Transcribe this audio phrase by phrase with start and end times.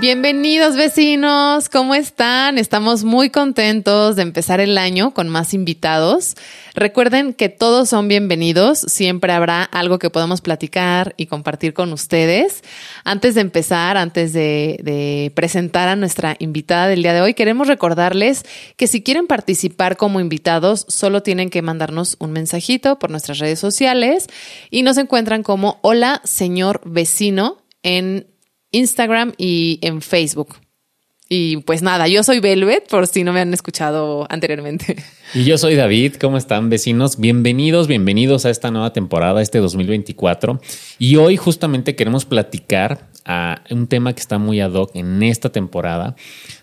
[0.00, 2.58] Bienvenidos vecinos, ¿cómo están?
[2.58, 6.34] Estamos muy contentos de empezar el año con más invitados.
[6.74, 12.64] Recuerden que todos son bienvenidos, siempre habrá algo que podamos platicar y compartir con ustedes.
[13.04, 18.44] Antes de empezar, antes de, presentar a nuestra invitada del día de hoy, queremos recordarles
[18.76, 23.60] que si quieren participar como invitados, solo tienen que mandarnos un mensajito por nuestras redes
[23.60, 24.26] sociales
[24.70, 28.26] y nos encuentran como Hola Señor Vecino en
[28.70, 30.56] Instagram y en Facebook.
[31.34, 34.96] Y pues nada, yo soy Velvet, por si no me han escuchado anteriormente.
[35.32, 37.16] Y yo soy David, ¿cómo están vecinos?
[37.16, 40.60] Bienvenidos, bienvenidos a esta nueva temporada, este 2024.
[40.98, 45.50] Y hoy justamente queremos platicar a un tema que está muy ad hoc en esta
[45.50, 46.16] temporada,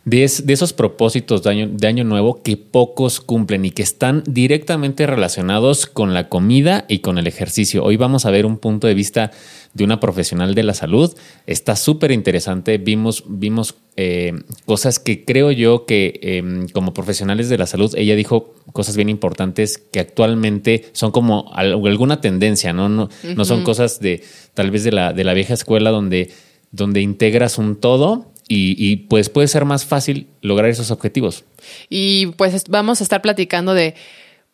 [0.06, 5.08] de, esos propósitos de año, de año nuevo que pocos cumplen y que están directamente
[5.08, 7.84] relacionados con la comida y con el ejercicio.
[7.84, 9.32] Hoy vamos a ver un punto de vista
[9.74, 11.16] de una profesional de la salud.
[11.46, 12.78] Está súper interesante.
[12.78, 14.34] Vimos, vimos eh,
[14.66, 19.10] cosas que creo yo que em, como profesionales de la salud, ella dijo cosas bien
[19.10, 22.90] importantes que actualmente son como alguna tendencia, ¿no?
[22.90, 26.32] No, no son cosas de tal vez de la, de la vieja escuela donde,
[26.72, 31.44] donde integras un todo y, y, pues puede ser más fácil lograr esos objetivos.
[31.88, 33.94] Y pues vamos a estar platicando de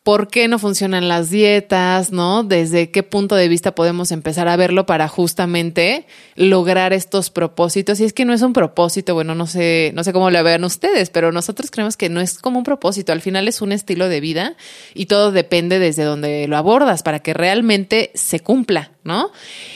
[0.06, 2.44] por qué no funcionan las dietas, ¿no?
[2.44, 8.00] Desde qué punto de vista podemos empezar a verlo para justamente lograr estos propósitos.
[8.00, 10.64] Y es que no es un propósito, bueno, no sé, no sé cómo lo vean
[10.64, 14.08] ustedes, pero nosotros creemos que no es como un propósito, al final es un estilo
[14.08, 14.56] de vida
[14.94, 18.92] y todo depende desde donde lo abordas para que realmente se cumpla.
[19.06, 19.32] ¿no?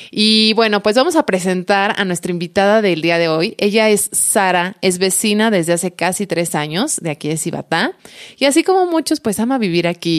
[0.10, 3.54] Y bueno, pues vamos a presentar a nuestra invitada del día de hoy.
[3.60, 7.94] Ella es Sara, es vecina desde hace casi tres años de aquí de Cibatá.
[8.40, 10.19] Y así como muchos, pues ama vivir aquí.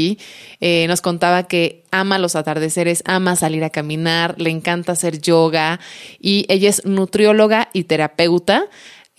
[0.60, 5.80] Eh, nos contaba que ama los atardeceres, ama salir a caminar, le encanta hacer yoga
[6.18, 8.64] y ella es nutrióloga y terapeuta.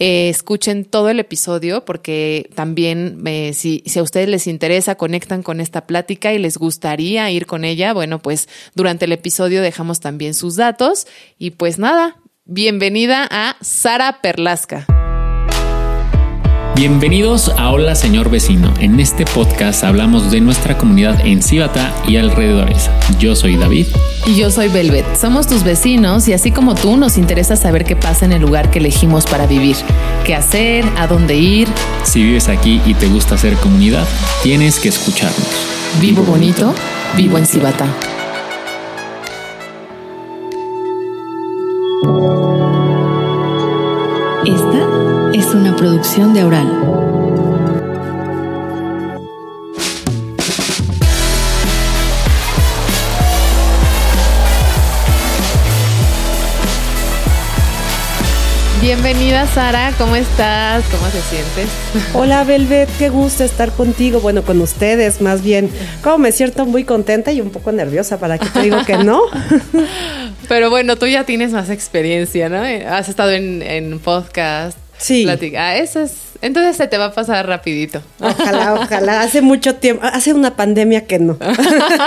[0.04, 5.44] Eh, escuchen todo el episodio porque también eh, si, si a ustedes les interesa, conectan
[5.44, 10.00] con esta plática y les gustaría ir con ella, bueno, pues durante el episodio dejamos
[10.00, 11.06] también sus datos
[11.38, 14.88] y pues nada, bienvenida a Sara Perlasca.
[16.76, 18.74] Bienvenidos a Hola Señor Vecino.
[18.80, 22.90] En este podcast hablamos de nuestra comunidad en Cibata y alrededores.
[23.20, 23.88] Yo soy David.
[24.26, 25.06] Y yo soy Velvet.
[25.16, 28.72] Somos tus vecinos y así como tú nos interesa saber qué pasa en el lugar
[28.72, 29.76] que elegimos para vivir.
[30.26, 30.86] ¿Qué hacer?
[30.98, 31.68] ¿A dónde ir?
[32.04, 34.08] Si vives aquí y te gusta hacer comunidad,
[34.42, 35.68] tienes que escucharnos.
[36.00, 36.74] Vivo bonito,
[37.18, 37.86] vivo en Cibata.
[45.40, 46.68] Una producción de Oral.
[58.82, 60.84] Bienvenida Sara, ¿cómo estás?
[60.92, 61.70] ¿Cómo te sientes?
[62.14, 65.70] Hola Velvet, qué gusto estar contigo, bueno, con ustedes más bien.
[66.04, 69.22] Como me siento muy contenta y un poco nerviosa, ¿para que te digo que no?
[70.50, 72.62] Pero bueno, tú ya tienes más experiencia, ¿no?
[72.90, 75.28] Has estado en, en podcast, Sí.
[75.58, 76.14] Ah, eso es.
[76.42, 78.02] Entonces se te va a pasar rapidito.
[78.20, 79.22] Ojalá, ojalá.
[79.22, 81.38] Hace mucho tiempo, hace una pandemia que no.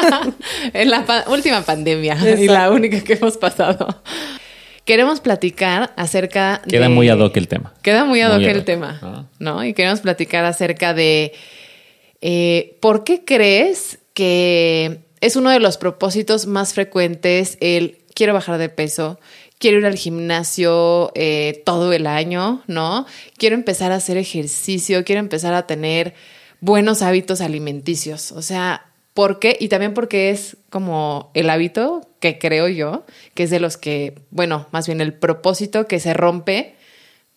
[0.72, 4.02] en la última pandemia y la única que hemos pasado.
[4.84, 6.70] Queremos platicar acerca de...
[6.70, 7.74] Queda muy ad hoc el tema.
[7.82, 9.24] Queda muy ad hoc el tema, ah.
[9.38, 9.64] ¿no?
[9.64, 11.32] Y queremos platicar acerca de
[12.20, 18.58] eh, por qué crees que es uno de los propósitos más frecuentes el quiero bajar
[18.58, 19.18] de peso,
[19.64, 23.06] quiero ir al gimnasio eh, todo el año, ¿no?
[23.38, 26.12] Quiero empezar a hacer ejercicio, quiero empezar a tener
[26.60, 28.30] buenos hábitos alimenticios.
[28.32, 29.56] O sea, ¿por qué?
[29.58, 34.18] Y también porque es como el hábito que creo yo, que es de los que,
[34.30, 36.74] bueno, más bien el propósito que se rompe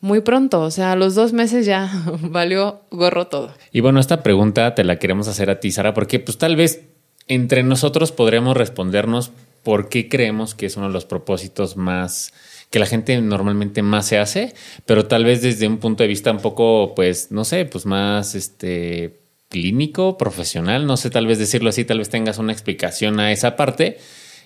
[0.01, 1.89] muy pronto, o sea, a los dos meses ya
[2.23, 3.53] valió gorro todo.
[3.71, 6.81] Y bueno, esta pregunta te la queremos hacer a ti, Sara, porque pues tal vez
[7.29, 9.31] entre nosotros podremos respondernos
[9.67, 12.31] por qué creemos que es uno de los propósitos más
[12.69, 14.53] que la gente normalmente más se hace,
[14.85, 18.34] pero tal vez desde un punto de vista un poco, pues, no sé, pues más
[18.34, 19.19] este
[19.49, 23.58] clínico, profesional, no sé, tal vez decirlo así, tal vez tengas una explicación a esa
[23.58, 23.97] parte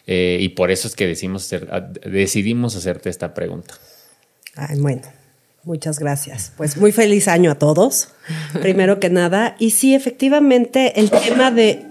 [0.07, 1.47] eh, y por eso es que decimos
[2.03, 3.75] decidimos hacerte esta pregunta.
[4.55, 5.03] Ay, bueno,
[5.65, 6.51] muchas gracias.
[6.57, 8.07] Pues muy feliz año a todos,
[8.59, 9.55] primero que nada.
[9.59, 11.90] Y sí, efectivamente, el tema de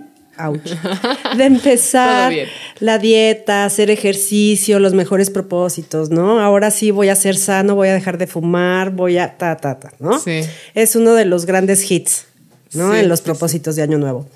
[1.36, 2.32] de empezar
[2.78, 6.40] la dieta, hacer ejercicio, los mejores propósitos, ¿no?
[6.40, 9.78] Ahora sí voy a ser sano, voy a dejar de fumar, voy a ta, ta,
[9.78, 10.18] ta, ¿no?
[10.18, 10.40] Sí.
[10.74, 12.26] Es uno de los grandes hits,
[12.72, 12.94] ¿no?
[12.94, 14.28] en los propósitos de Año Nuevo.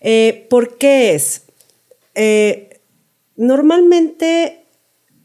[0.00, 1.42] Eh, ¿Por qué es?
[2.14, 2.80] Eh,
[3.36, 4.64] normalmente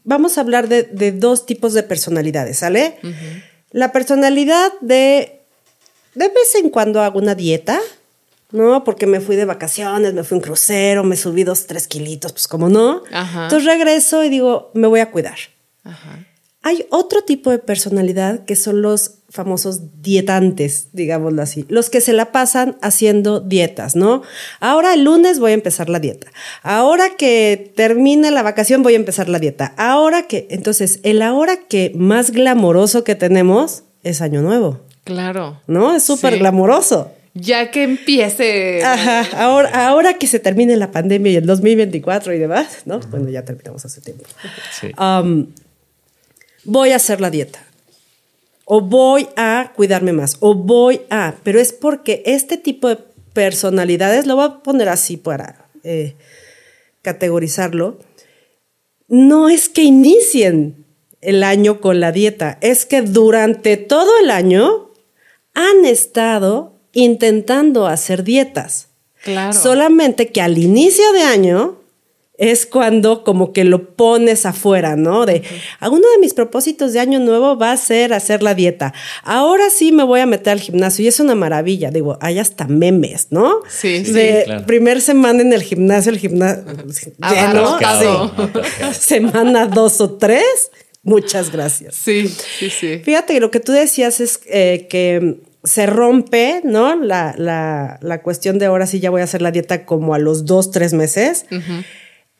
[0.04, 2.98] vamos a hablar de, dos tipos de personalidades, ¿sale?
[3.70, 5.42] La personalidad de
[6.14, 7.80] de vez en cuando hago una dieta,
[8.52, 8.84] ¿no?
[8.84, 12.32] Porque me fui de vacaciones, me fui a un crucero, me subí dos, tres kilitos,
[12.32, 13.02] pues como no.
[13.10, 15.36] Entonces regreso y digo, me voy a cuidar.
[16.64, 22.12] Hay otro tipo de personalidad que son los famosos dietantes, digámoslo así, los que se
[22.12, 24.22] la pasan haciendo dietas, ¿no?
[24.60, 26.28] Ahora el lunes voy a empezar la dieta.
[26.62, 29.74] Ahora que termine la vacación voy a empezar la dieta.
[29.76, 34.80] Ahora que, entonces, el ahora que más glamoroso que tenemos es Año Nuevo.
[35.04, 35.60] Claro.
[35.66, 35.96] ¿No?
[35.96, 37.10] Es súper glamoroso.
[37.34, 38.84] Ya que empiece.
[38.84, 43.00] Ajá, ahora, ahora que se termine la pandemia y el 2024 y demás, ¿no?
[43.00, 44.24] Bueno, ya terminamos hace tiempo.
[44.78, 44.92] Sí.
[46.64, 47.64] voy a hacer la dieta.
[48.64, 50.36] O voy a cuidarme más.
[50.40, 51.36] O voy a.
[51.42, 52.98] Pero es porque este tipo de
[53.32, 56.16] personalidades, lo voy a poner así para eh,
[57.00, 57.98] categorizarlo,
[59.08, 60.86] no es que inicien
[61.20, 64.90] el año con la dieta, es que durante todo el año
[65.54, 68.88] han estado intentando hacer dietas.
[69.22, 69.52] Claro.
[69.52, 71.82] Solamente que al inicio de año
[72.38, 75.26] es cuando como que lo pones afuera, ¿no?
[75.26, 75.42] De
[75.78, 78.92] alguno de mis propósitos de año nuevo va a ser hacer la dieta.
[79.22, 81.90] Ahora sí me voy a meter al gimnasio y es una maravilla.
[81.90, 83.60] Digo, hay hasta memes, ¿no?
[83.68, 84.64] Sí, de sí.
[84.66, 86.64] Primer semana en el gimnasio, el gimnasio
[87.30, 87.78] lleno.
[88.92, 90.70] semana dos o tres
[91.04, 91.96] Muchas gracias.
[91.96, 93.00] Sí, sí, sí.
[93.04, 96.96] Fíjate, lo que tú decías es eh, que se rompe, ¿no?
[96.96, 100.18] La, la, la, cuestión de ahora sí ya voy a hacer la dieta como a
[100.18, 101.46] los dos, tres meses.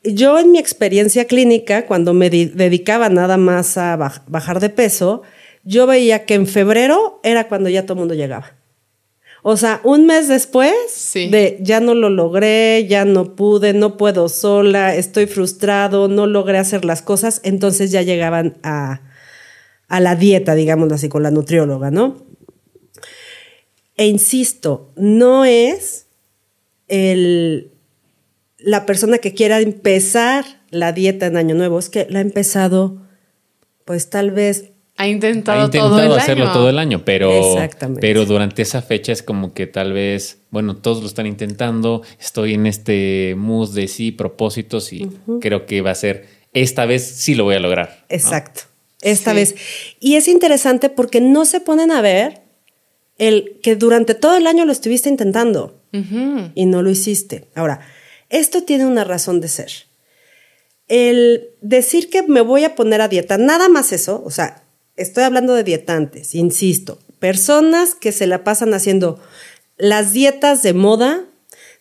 [0.02, 3.96] Yo en mi experiencia clínica, cuando me dedicaba nada más a
[4.26, 5.22] bajar de peso,
[5.62, 8.56] yo veía que en febrero era cuando ya todo el mundo llegaba.
[9.44, 10.72] O sea, un mes después
[11.14, 16.58] de ya no lo logré, ya no pude, no puedo sola, estoy frustrado, no logré
[16.58, 19.00] hacer las cosas, entonces ya llegaban a,
[19.88, 22.31] a la dieta, digámoslo así, con la nutrióloga, ¿no?
[23.96, 26.06] E insisto, no es
[26.88, 27.70] el,
[28.58, 33.02] la persona que quiera empezar la dieta en Año Nuevo, es que la ha empezado,
[33.84, 37.56] pues tal vez ha intentado, todo hacerlo todo el año, pero,
[38.00, 42.54] pero durante esa fecha es como que tal vez, bueno, todos lo están intentando, estoy
[42.54, 45.08] en este mood de sí, propósitos y
[45.40, 48.04] creo que va a ser, esta vez sí lo voy a lograr.
[48.10, 48.62] Exacto,
[49.00, 49.56] esta vez.
[49.98, 52.41] Y es interesante porque no se ponen a ver
[53.22, 57.44] el que durante todo el año lo estuviste intentando y no lo hiciste.
[57.54, 57.80] Ahora,
[58.30, 59.70] esto tiene una razón de ser.
[60.88, 64.64] El decir que me voy a poner a dieta, nada más eso, o sea,
[64.96, 69.20] estoy hablando de dietantes, insisto, personas que se la pasan haciendo
[69.76, 71.24] las dietas de moda,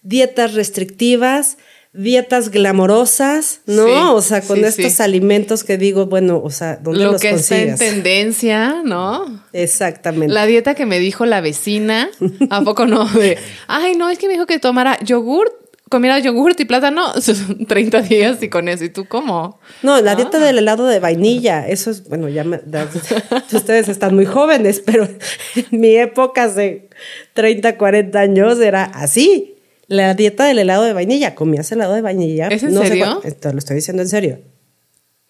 [0.03, 1.57] dietas restrictivas,
[1.93, 4.15] dietas glamorosas, ¿no?
[4.15, 7.59] o sea, con estos alimentos que digo, bueno, o sea, ¿dónde Lo los que está
[7.59, 9.43] en tendencia, ¿no?
[9.51, 10.33] Exactamente.
[10.33, 12.09] La dieta que me dijo la vecina,
[12.49, 13.05] ¿a poco no?
[13.05, 15.61] De, ay, no, es que me dijo que tomara yogurt
[15.91, 17.11] comiera yogurt y plátano
[17.67, 18.85] 30 días y con eso.
[18.85, 19.59] ¿Y tú cómo?
[19.83, 20.45] No, la dieta ah.
[20.45, 22.61] del helado de vainilla, eso es, bueno, ya me,
[23.53, 25.03] ustedes están muy jóvenes, pero
[25.55, 26.89] en mi época de
[27.33, 29.50] 30, 40 años era así.
[29.91, 32.47] La dieta del helado de vainilla, comías helado de vainilla.
[32.47, 33.19] ¿Es en serio?
[33.19, 34.39] te lo estoy diciendo en serio.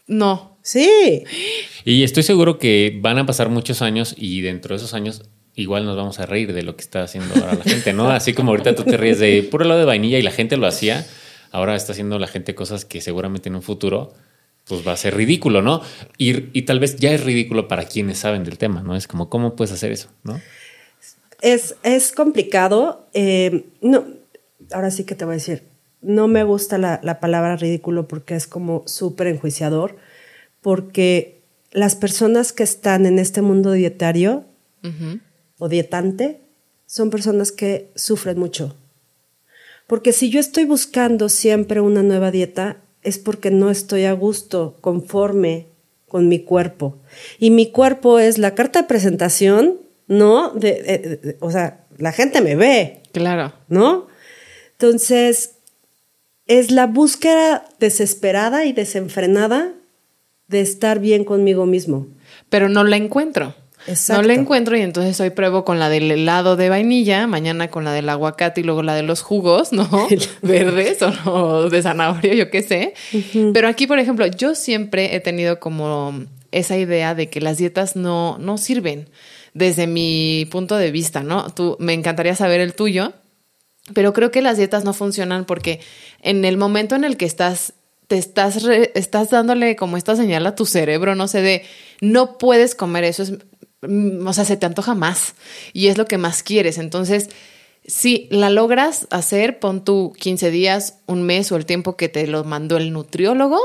[0.06, 0.60] No.
[0.62, 1.24] Sí.
[1.84, 5.24] Y estoy seguro que van a pasar muchos años y dentro de esos años
[5.56, 8.12] igual nos vamos a reír de lo que está haciendo ahora la gente, ¿no?
[8.12, 10.68] Así como ahorita tú te ríes de puro lado de vainilla y la gente lo
[10.68, 11.08] hacía,
[11.50, 14.13] ahora está haciendo la gente cosas que seguramente en un futuro
[14.65, 15.82] pues va a ser ridículo, ¿no?
[16.20, 18.96] Y, y tal vez ya es ridículo para quienes saben del tema, ¿no?
[18.96, 20.39] Es como, ¿cómo puedes hacer eso, ¿no?
[21.41, 23.08] Es, es complicado.
[23.15, 24.21] Eh, no,
[24.74, 25.63] ahora sí que te voy a decir,
[26.01, 29.98] no me gusta la, la palabra ridículo porque es como súper enjuiciador,
[30.62, 34.46] porque las personas que están en este mundo dietario,
[35.58, 36.42] o dietante
[36.88, 38.75] son personas que sufren mucho.
[39.88, 44.78] Porque si yo estoy buscando siempre una nueva dieta, es porque no estoy a gusto,
[44.82, 45.68] conforme
[46.08, 46.98] con mi cuerpo.
[47.40, 50.50] Y mi cuerpo es la carta de presentación, ¿no?
[50.50, 53.01] De, o sea, la gente me ve.
[53.12, 53.54] Claro.
[53.70, 54.08] ¿No?
[54.82, 55.58] Entonces,
[56.48, 59.74] es la búsqueda desesperada y desenfrenada
[60.48, 62.08] de estar bien conmigo mismo.
[62.50, 63.54] Pero no la encuentro.
[64.10, 67.84] No la encuentro y entonces hoy pruebo con la del helado de vainilla, mañana con
[67.84, 69.88] la del aguacate y luego la de los jugos, ¿no?
[70.42, 72.96] Verdes o de zanahoria, yo qué sé.
[73.54, 77.96] Pero aquí, por ejemplo, yo siempre he tenido como esa idea de que las dietas
[77.96, 79.10] no, no sirven
[79.54, 81.52] desde mi punto de vista, ¿no?
[81.52, 83.14] Tú, me encantaría saber el tuyo,
[83.94, 85.80] pero creo que las dietas no funcionan porque
[86.22, 87.74] en el momento en el que estás
[88.12, 88.58] te estás,
[88.94, 91.64] estás dándole como esta señal a tu cerebro, no sé, de
[92.02, 93.32] no puedes comer eso, es,
[93.84, 95.34] mm, o sea, se te antoja más
[95.72, 96.78] y es lo que más quieres.
[96.78, 97.30] Entonces,
[97.86, 102.28] si la logras hacer, pon tu 15 días, un mes o el tiempo que te
[102.28, 103.60] lo mandó el nutriólogo,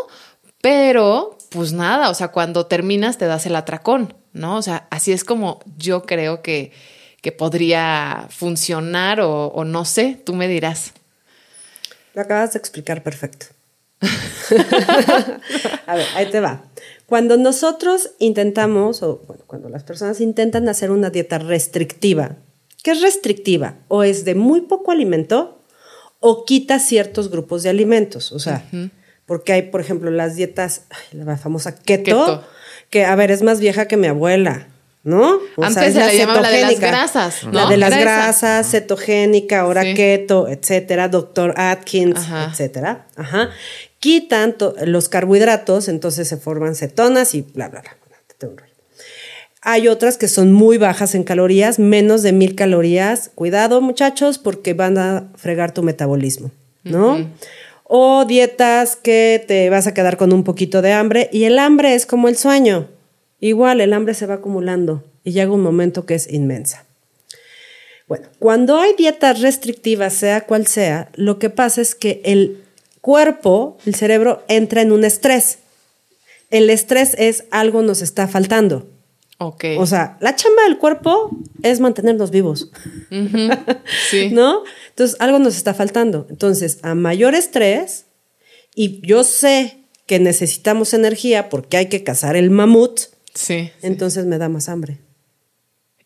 [0.60, 4.56] pero pues nada, o sea, cuando terminas te das el atracón, ¿no?
[4.58, 6.70] O sea, así es como yo creo que,
[7.26, 10.92] que podría funcionar o, o no sé, tú me dirás.
[12.14, 13.46] Lo acabas de explicar perfecto.
[15.86, 16.62] a ver, ahí te va.
[17.06, 22.36] Cuando nosotros intentamos, o bueno, cuando las personas intentan hacer una dieta restrictiva,
[22.84, 23.74] ¿qué es restrictiva?
[23.88, 25.60] O es de muy poco alimento
[26.20, 28.30] o quita ciertos grupos de alimentos.
[28.30, 28.62] O sea,
[29.26, 32.44] porque hay, por ejemplo, las dietas, la famosa keto,
[32.88, 34.68] que, a ver, es más vieja que mi abuela.
[35.06, 35.38] ¿No?
[35.62, 37.52] Antes se la llamaba la de las grasas, ¿no?
[37.52, 42.18] La de las grasas, cetogénica, ahora keto, etcétera, doctor Atkins,
[42.50, 43.06] etcétera.
[43.14, 43.50] Ajá.
[44.00, 47.92] Quitan los carbohidratos, entonces se forman cetonas y bla, bla, bla.
[49.62, 53.30] Hay otras que son muy bajas en calorías, menos de mil calorías.
[53.34, 56.50] Cuidado, muchachos, porque van a fregar tu metabolismo,
[56.82, 57.30] ¿no?
[57.84, 61.94] O dietas que te vas a quedar con un poquito de hambre y el hambre
[61.94, 62.88] es como el sueño
[63.40, 66.84] Igual el hambre se va acumulando y llega un momento que es inmensa.
[68.08, 72.62] Bueno, cuando hay dietas restrictivas, sea cual sea, lo que pasa es que el
[73.00, 75.58] cuerpo, el cerebro, entra en un estrés.
[76.50, 78.88] El estrés es algo nos está faltando.
[79.38, 79.64] Ok.
[79.78, 81.30] O sea, la chamba del cuerpo
[81.62, 82.70] es mantenernos vivos.
[84.10, 84.30] Sí.
[84.30, 84.62] ¿No?
[84.90, 86.26] Entonces, algo nos está faltando.
[86.30, 88.06] Entonces, a mayor estrés,
[88.74, 93.00] y yo sé que necesitamos energía porque hay que cazar el mamut,
[93.36, 93.70] Sí.
[93.82, 94.98] Entonces me da más hambre.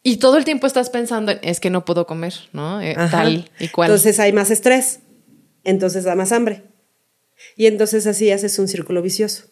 [0.02, 2.80] Y todo el tiempo estás pensando, es que no puedo comer, ¿no?
[2.80, 3.90] Eh, tal y cual.
[3.90, 5.00] Entonces hay más estrés,
[5.62, 6.64] entonces da más hambre.
[7.56, 9.44] Y entonces así haces un círculo vicioso.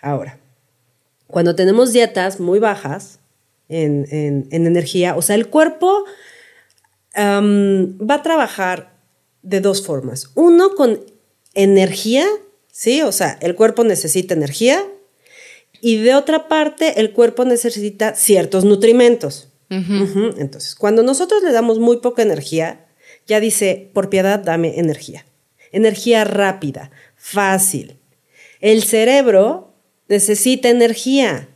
[0.00, 0.38] Ahora,
[1.26, 3.20] cuando tenemos dietas muy bajas
[3.68, 6.04] en, energía, o sea, el cuerpo
[7.16, 8.94] va a trabajar
[9.42, 10.30] de dos formas.
[10.34, 11.00] Uno, con
[11.54, 12.26] energía,
[12.70, 13.02] ¿sí?
[13.02, 14.82] O sea, el cuerpo necesita energía
[15.80, 19.48] y de otra parte, el cuerpo necesita ciertos nutrimentos.
[19.68, 22.86] Entonces, cuando nosotros le damos muy poca energía,
[23.26, 25.26] ya dice, por piedad, dame energía.
[25.72, 27.98] Energía rápida, fácil.
[28.60, 29.74] El cerebro
[30.08, 31.48] necesita energía,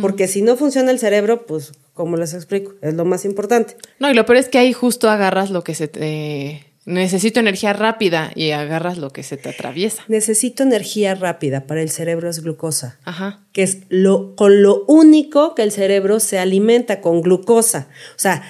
[0.00, 3.76] porque si no funciona el cerebro, pues, como les explico, es lo más importante.
[3.98, 7.74] No, y lo peor es que ahí justo agarras lo que se te Necesito energía
[7.74, 10.04] rápida y agarras lo que se te atraviesa.
[10.08, 11.66] Necesito energía rápida.
[11.66, 12.98] Para el cerebro es glucosa.
[13.04, 13.44] Ajá.
[13.52, 17.88] Que es lo, con lo único que el cerebro se alimenta, con glucosa.
[18.16, 18.42] O sea,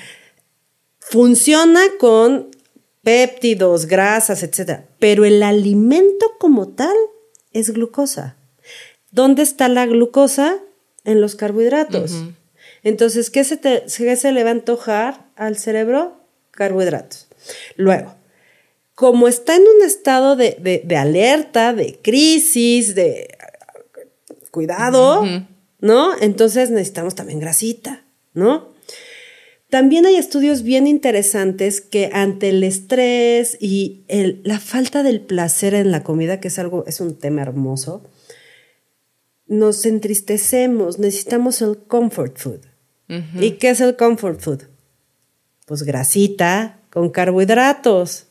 [1.01, 2.51] funciona con
[3.03, 4.83] péptidos, grasas, etc.
[5.01, 6.97] Pero el alimento como tal
[7.53, 8.37] es glucosa.
[9.11, 10.59] ¿Dónde está la glucosa?
[11.03, 12.23] En los carbohidratos.
[12.85, 16.23] Entonces, ¿qué se, ¿qué se le va a antojar al cerebro?
[16.53, 17.29] Carbohidratos.
[17.77, 18.18] Luego,
[18.99, 23.29] como está en un estado de, alerta, de crisis, de
[24.51, 25.23] cuidado,
[25.79, 26.21] ¿no?
[26.21, 28.03] Entonces necesitamos también grasita,
[28.35, 28.71] ¿no?
[29.71, 34.03] También hay estudios bien interesantes que ante el estrés y
[34.43, 38.03] la falta del placer en la comida, que es algo, es un tema hermoso,
[39.47, 42.61] nos entristecemos, necesitamos el comfort food.
[43.41, 44.63] ¿Y qué es el comfort food?
[45.67, 48.28] Pues grasita con carbohidratos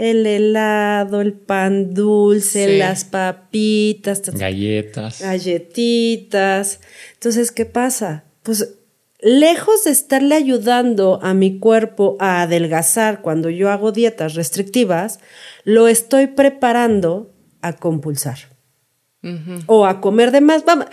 [0.00, 6.80] el helado, el pan dulce, las papitas, galletas, galletitas.
[7.12, 8.24] Entonces, ¿qué pasa?
[8.42, 8.78] Pues
[9.20, 15.20] lejos de estarle ayudando a mi cuerpo a adelgazar cuando yo hago dietas restrictivas,
[15.64, 18.38] lo estoy preparando a compulsar.
[19.66, 20.64] O a comer de más.
[20.64, 20.86] Vamos,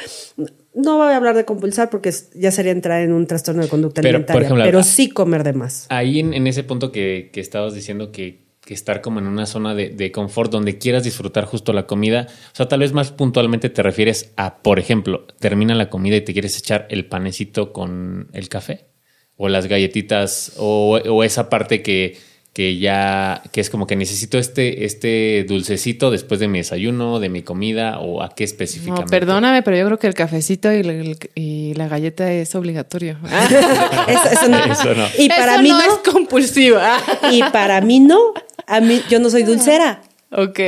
[0.76, 4.02] no voy a hablar de compulsar porque ya sería entrar en un trastorno de conducta
[4.02, 5.86] alimentaria, pero sí comer de más.
[5.88, 9.74] Ahí en, ese punto que, que estabas diciendo que que estar como en una zona
[9.74, 12.28] de, confort donde quieras disfrutar justo la comida.
[12.52, 16.22] O sea, tal vez más puntualmente te refieres a, por ejemplo, termina la comida y
[16.22, 18.90] te quieres echar el panecito con el café
[19.38, 22.18] o las galletitas o, esa parte que,
[22.58, 27.30] que ya, que es como que necesito este, este dulcecito después de mi desayuno, de
[27.30, 29.04] mi comida o a qué específicamente.
[29.04, 33.20] No, perdóname, pero yo creo que el cafecito y la, galleta es obligatorio.
[34.08, 35.06] eso, no.
[35.20, 36.98] Y para mí no, es compulsiva.
[37.32, 38.34] y para mí no.
[38.66, 40.02] A mí, yo no soy dulcera.
[40.32, 40.60] Ok.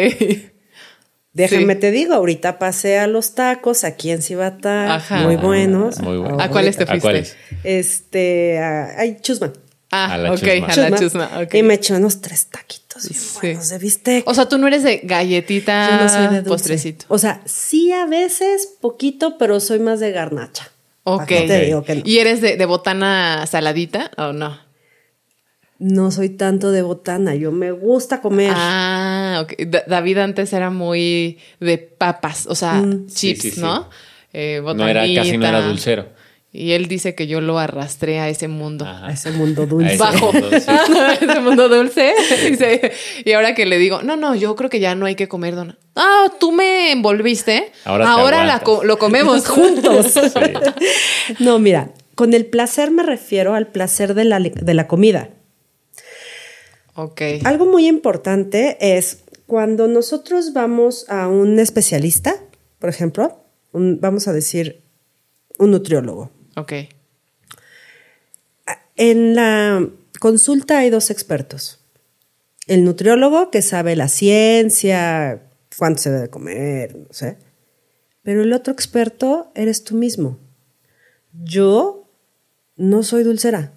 [1.33, 5.99] Déjame te digo, ahorita pasé a los tacos aquí en Cibatá, muy buenos.
[6.01, 6.39] Muy buenos.
[6.39, 7.23] ¿A cuáles te fuiste?
[7.63, 9.51] Este, ay, chusma.
[9.91, 10.67] Ah, a la ok, chusma.
[10.67, 11.29] a la chusma.
[11.51, 13.37] Y me eché unos tres taquitos bien Sí.
[13.41, 14.27] buenos de bistec.
[14.27, 16.49] O sea, tú no eres de galletita, Yo no soy de dulce.
[16.49, 17.05] postrecito.
[17.07, 20.69] O sea, sí a veces poquito, pero soy más de garnacha.
[21.05, 21.17] Ok.
[21.17, 22.01] ¿Para qué te digo que no?
[22.05, 24.57] ¿Y eres de, de botana saladita o no?
[25.79, 28.51] No soy tanto de botana, yo me gusta comer.
[28.53, 29.53] Ah, ok.
[29.67, 33.07] Da- David antes era muy de papas, o sea, Mm.
[33.07, 33.61] chips, Sí, sí, sí.
[33.61, 33.89] ¿no?
[34.33, 36.09] Eh, No era casi no era dulcero.
[36.51, 38.83] Y él dice que yo lo arrastré a ese mundo.
[38.85, 39.07] Ajá.
[39.07, 39.89] A ese mundo dulce.
[39.93, 40.33] ese Bajo.
[40.33, 40.65] mundo, sí.
[41.21, 42.13] ese mundo dulce.
[43.25, 45.53] Y ahora que le digo, no, no, yo creo que ya no hay que comer
[45.55, 45.77] dona.
[45.95, 47.71] Ah, tú me envolviste.
[47.85, 50.13] Ahora la lo comemos juntos.
[51.39, 55.29] No, mira, con el placer me refiero al placer de la, de la comida.
[56.95, 57.21] ok.
[57.45, 62.35] Algo muy importante es cuando nosotros vamos a un especialista,
[62.79, 64.81] por ejemplo, un- vamos a decir
[65.59, 66.31] un nutriólogo.
[66.59, 66.73] Ok.
[68.95, 69.87] En la
[70.19, 71.79] consulta hay dos expertos.
[72.67, 75.41] El nutriólogo que sabe la ciencia,
[75.77, 77.37] cuánto se debe de comer, no sé.
[78.21, 80.37] Pero el otro experto eres tú mismo.
[81.31, 82.09] Yo
[82.75, 83.73] no soy dulcera.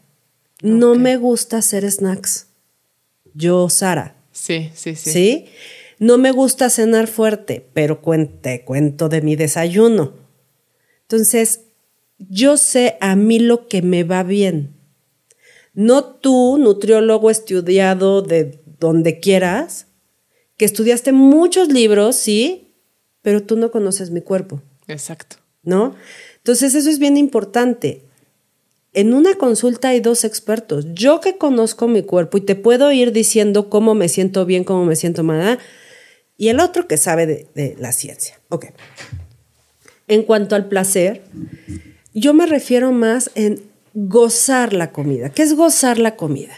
[0.60, 2.48] No me gusta hacer snacks.
[3.34, 4.16] Yo, Sara.
[4.32, 5.10] Sí, sí, sí.
[5.10, 5.46] ¿Sí?
[5.98, 8.00] No me gusta cenar fuerte, pero
[8.40, 10.14] te cuento de mi desayuno.
[11.02, 11.60] Entonces,
[12.28, 14.76] yo sé a mí lo que me va bien.
[15.74, 19.86] No tú, nutriólogo estudiado de donde quieras,
[20.56, 22.74] que estudiaste muchos libros, sí,
[23.22, 24.60] pero tú no conoces mi cuerpo.
[24.88, 25.36] Exacto.
[25.62, 25.94] ¿no?
[26.38, 28.02] Entonces eso es bien importante.
[28.92, 30.86] En una consulta hay dos expertos.
[30.92, 34.84] Yo que conozco mi cuerpo y te puedo ir diciendo cómo me siento bien, cómo
[34.84, 35.58] me siento mal, ¿ah?
[36.36, 38.40] y el otro que sabe de, de la ciencia.
[38.48, 38.66] Ok.
[40.08, 41.22] En cuanto al placer,
[42.14, 43.60] yo me refiero más en
[43.94, 45.30] gozar la comida.
[45.30, 46.54] ¿Qué es gozar la comida?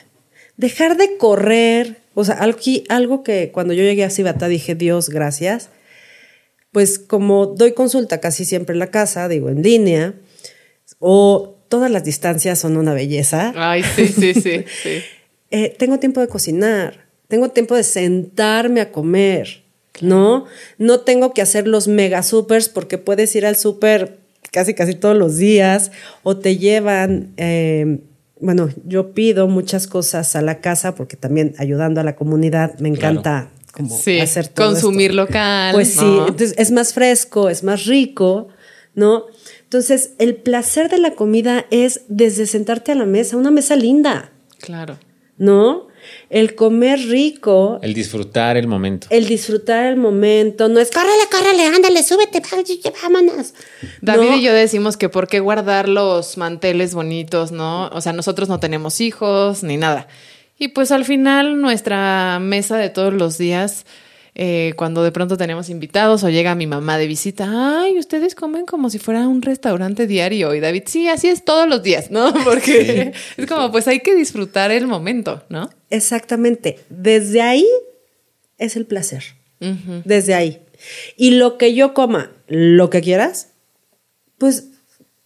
[0.57, 1.99] Dejar de correr.
[2.15, 5.71] O sea, algo, aquí- algo que cuando yo llegué a Cibata dije, Dios, gracias
[6.73, 10.15] pues como doy consulta casi siempre en la casa, digo en línea,
[10.99, 15.03] o todas las distancias son una belleza, Ay, sí, sí, sí, sí.
[15.53, 19.63] eh, tengo tiempo de cocinar, tengo tiempo de sentarme a comer,
[20.01, 20.47] ¿no?
[20.79, 24.19] No tengo que hacer los mega supers porque puedes ir al súper
[24.55, 25.91] casi casi todos los días
[26.23, 27.99] o te llevan, eh,
[28.41, 32.89] bueno, yo pido muchas cosas a la casa porque también ayudando a la comunidad me
[32.89, 35.23] encanta como Sí, hacer todo consumir esto.
[35.23, 35.75] local.
[35.75, 38.47] Pues sí, entonces es más fresco, es más rico,
[38.95, 39.25] ¿no?
[39.65, 44.31] Entonces, el placer de la comida es desde sentarte a la mesa, una mesa linda,
[44.61, 44.99] Claro.
[45.37, 45.89] ¿no?
[46.31, 49.07] El comer rico, El disfrutar el momento.
[49.11, 52.43] el disfrutar el momento, no es córrele, córrele, ándale, súbete,
[53.03, 53.55] vámonos.
[54.01, 57.89] David No, y yo decimos que por qué guardar los manteles bonitos, ¿no?
[57.89, 60.09] O sea, nosotros no tenemos hijos ni nada.
[60.59, 63.87] Y pues al final nuestra mesa de todos los días,
[64.37, 68.67] eh, cuando de pronto tenemos invitados o llega mi mamá de visita, ay, ustedes comen
[68.67, 70.55] como si fuera un restaurante diario.
[70.55, 72.35] Y David, sí, así es todos los días, ¿no?
[72.45, 75.71] Porque es como, pues hay que disfrutar el momento, ¿no?
[75.91, 77.67] Exactamente, desde ahí
[78.59, 79.23] es el placer,
[80.05, 80.61] desde ahí.
[81.17, 83.53] Y lo que yo coma, lo que quieras,
[84.39, 84.69] pues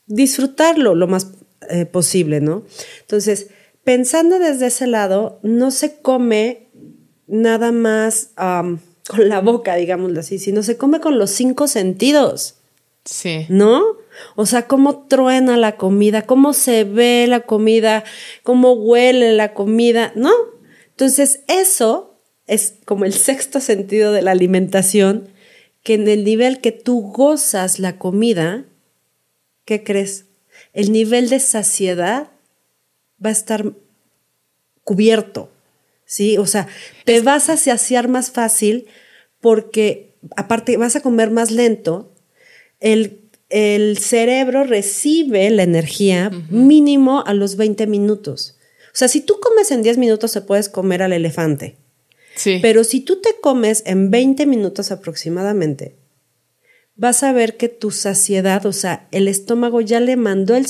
[0.07, 1.33] disfrutarlo lo más
[1.71, 2.65] eh, posible, ¿no?
[3.01, 3.49] Entonces,
[3.85, 6.69] pensando desde ese lado, no se come
[7.27, 8.31] nada más
[9.09, 12.55] con la boca, digámoslo así, sino se come con los cinco sentidos.
[13.05, 13.47] Sí.
[13.49, 13.83] ¿no?
[14.37, 18.05] O sea, cómo truena la comida, cómo se ve la comida,
[18.43, 20.33] cómo huele la comida, ¿no?
[20.91, 25.29] Entonces, eso es como el sexto sentido de la alimentación,
[25.83, 28.65] que en el nivel que tú gozas la comida,
[29.65, 30.27] ¿qué crees?
[30.73, 32.29] El nivel de saciedad
[33.25, 33.73] va a estar
[34.85, 35.51] cubierto,
[36.09, 36.39] ¿sí?
[36.39, 36.67] O sea,
[37.05, 38.87] te vas a saciar más fácil
[39.41, 42.13] porque aparte vas a comer más lento,
[42.81, 48.57] el, el cerebro recibe la energía mínimo a los 20 minutos.
[48.87, 51.77] O sea, si tú comes en 10 minutos, se puedes comer al elefante.
[52.35, 52.59] Sí.
[52.63, 55.95] Pero si tú te comes en 20 minutos aproximadamente,
[56.97, 60.67] vas a ver que tu saciedad, o sea, el estómago ya le mandó el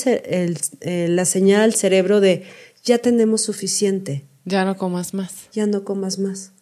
[0.81, 2.43] eh, la señal al cerebro de
[2.83, 5.49] ya tenemos suficiente, ya no comas más.
[5.51, 6.53] ya no comas más.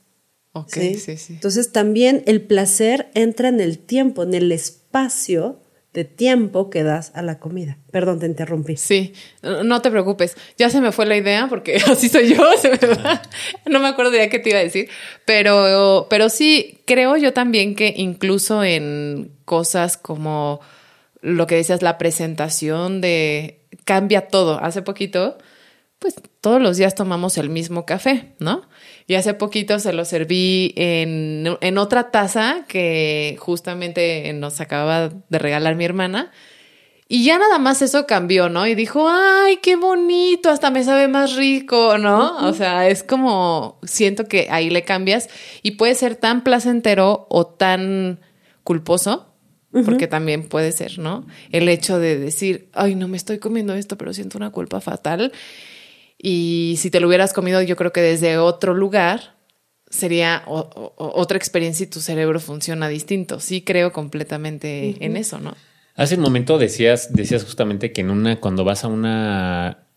[0.53, 0.95] Ok, ¿sí?
[0.95, 1.33] sí, sí.
[1.33, 5.59] Entonces también el placer entra en el tiempo, en el espacio
[5.93, 7.79] de tiempo que das a la comida.
[7.91, 8.77] Perdón, te interrumpí.
[8.77, 10.35] Sí, no te preocupes.
[10.57, 12.43] Ya se me fue la idea porque así soy yo.
[12.61, 13.21] se me va.
[13.65, 14.89] No me acuerdo ya qué te iba a decir,
[15.25, 20.59] pero, pero sí creo yo también que incluso en cosas como
[21.21, 24.63] lo que decías, la presentación de cambia todo.
[24.63, 25.37] Hace poquito,
[25.99, 26.15] pues
[26.47, 28.62] todos los días tomamos el mismo café, ¿no?
[29.05, 35.39] Y hace poquito se lo serví en, en otra taza que justamente nos acababa de
[35.39, 36.31] regalar mi hermana.
[37.10, 38.65] Y ya nada más eso cambió, ¿no?
[38.65, 42.38] Y dijo, ay, qué bonito, hasta me sabe más rico, ¿no?
[42.47, 45.27] O sea, es como, siento que ahí le cambias
[45.63, 48.21] y puede ser tan placentero o tan
[48.63, 49.33] culposo,
[49.83, 51.27] porque también puede ser, ¿no?
[51.51, 55.33] El hecho de decir, ay, no me estoy comiendo esto, pero siento una culpa fatal.
[56.17, 59.36] Y si te lo hubieras comido, yo creo que desde otro lugar
[59.89, 63.39] sería otra experiencia y tu cerebro funciona distinto.
[63.39, 65.56] Sí creo completamente en eso, ¿no?
[65.95, 69.88] Hace un momento decías, decías justamente que en una, cuando vas a una,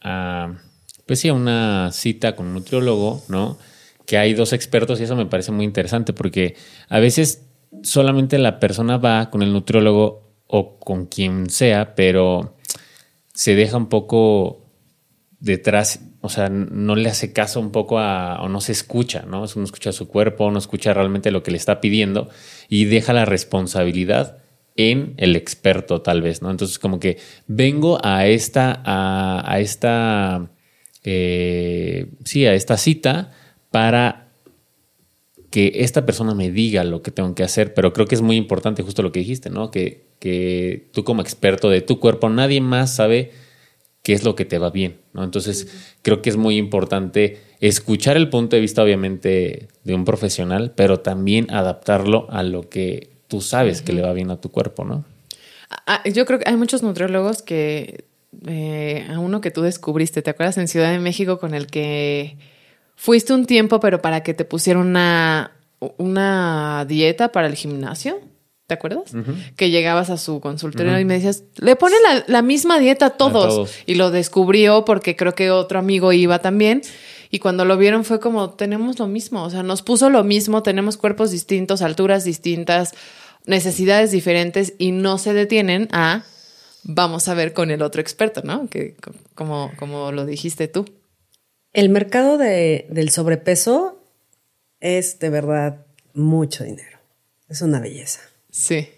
[1.06, 3.59] pues sí, a una cita con un nutriólogo, ¿no?
[4.06, 6.56] Que hay dos expertos y eso me parece muy interesante porque
[6.88, 7.46] a veces
[7.83, 12.56] solamente la persona va con el nutriólogo o con quien sea, pero
[13.35, 14.66] se deja un poco
[15.38, 19.44] detrás, o sea, no le hace caso un poco a, o no se escucha, ¿no?
[19.54, 22.28] No escucha su cuerpo, no escucha realmente lo que le está pidiendo
[22.68, 24.38] y deja la responsabilidad
[24.76, 26.50] en el experto tal vez, ¿no?
[26.50, 30.50] Entonces como que vengo a esta, a, esta,
[31.04, 33.33] eh, sí, a esta cita
[33.70, 34.28] para
[35.50, 38.37] que esta persona me diga lo que tengo que hacer, pero creo que es muy
[38.37, 39.70] importante justo lo que dijiste, ¿no?
[39.70, 43.33] Que, que tú como experto de tu cuerpo, nadie más sabe
[44.02, 45.24] qué es lo que te va bien, ¿no?
[45.24, 50.72] Entonces creo que es muy importante escuchar el punto de vista obviamente de un profesional,
[50.74, 54.84] pero también adaptarlo a lo que tú sabes que le va bien a tu cuerpo,
[54.84, 55.04] ¿no?
[55.86, 58.04] Ah, yo creo que hay muchos nutriólogos que
[58.46, 62.36] eh, a uno que tú descubriste, ¿te acuerdas en Ciudad de México con el que
[62.96, 65.52] fuiste un tiempo, pero para que te pusieron una,
[65.98, 68.20] una dieta para el gimnasio?
[68.70, 69.11] ¿Te acuerdas?
[69.56, 71.96] Que llegabas a su consultorio y me decías, le pone
[72.28, 73.44] la, misma dieta a todos.
[73.44, 73.74] a todos.
[73.85, 76.83] Y lo descubrió porque creo que otro amigo iba también.
[77.30, 80.62] Y cuando lo vieron fue como, tenemos lo mismo, o sea, nos puso lo mismo,
[80.62, 82.94] tenemos cuerpos distintos, alturas distintas,
[83.44, 86.22] necesidades diferentes y no se detienen a,
[86.85, 88.68] vamos a ver con el otro experto, ¿no?
[88.68, 88.94] Que
[89.35, 90.85] como, como lo dijiste tú.
[91.72, 94.00] El mercado de, del sobrepeso
[94.78, 97.00] es de verdad mucho dinero.
[97.48, 98.29] Es una belleza.
[98.50, 98.88] Sí.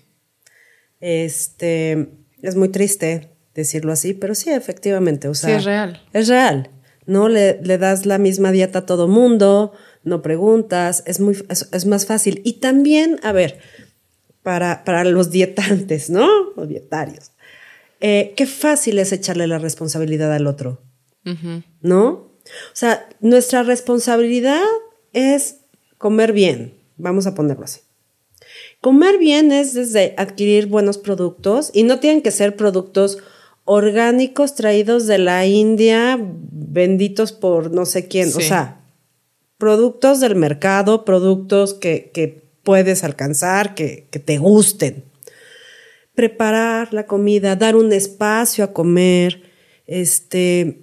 [1.01, 2.09] Este,
[2.43, 5.29] es muy triste decirlo así, pero sí, efectivamente.
[5.29, 6.03] O sea, sí, es real.
[6.13, 6.71] Es real.
[7.07, 7.29] ¿no?
[7.29, 9.73] Le, le, das la misma dieta a todo mundo,
[10.05, 12.41] no preguntas, es, muy, es, más fácil.
[12.45, 13.59] Y también, a ver,
[14.43, 16.29] para, para los dietantes, ¿no?
[16.57, 17.33] O dietarios,
[18.01, 20.83] eh, qué fácil es echarle la responsabilidad al otro,
[21.81, 22.09] ¿no?
[22.09, 24.63] O sea, nuestra responsabilidad
[25.13, 25.61] es
[25.99, 27.81] comer bien, vamos a ponerlo así.
[28.83, 33.19] Comer bien es desde adquirir buenos productos y no tienen que ser productos
[33.65, 38.31] orgánicos traídos de la India, benditos por no sé quién.
[38.35, 38.81] O sea,
[39.57, 45.05] productos del mercado, productos que, puedes alcanzar, que, te gusten.
[46.17, 49.45] Preparar la comida, dar un espacio a comer,
[49.87, 50.81] este,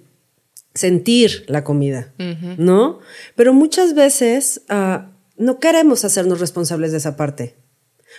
[0.72, 2.14] sentir la comida,
[2.56, 3.00] ¿no?
[3.36, 7.59] Pero muchas veces ah, no queremos hacernos responsables de esa parte.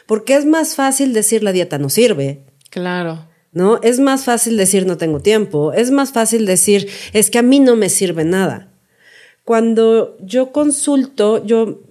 [0.06, 2.44] Porque es más fácil decir la dieta no sirve.
[2.70, 3.32] Claro.
[3.52, 3.80] ¿no?
[3.82, 7.60] Es más fácil decir no tengo tiempo, es más fácil decir es que a mí
[7.60, 8.70] no me sirve nada.
[9.44, 11.82] Cuando yo consulto, yo,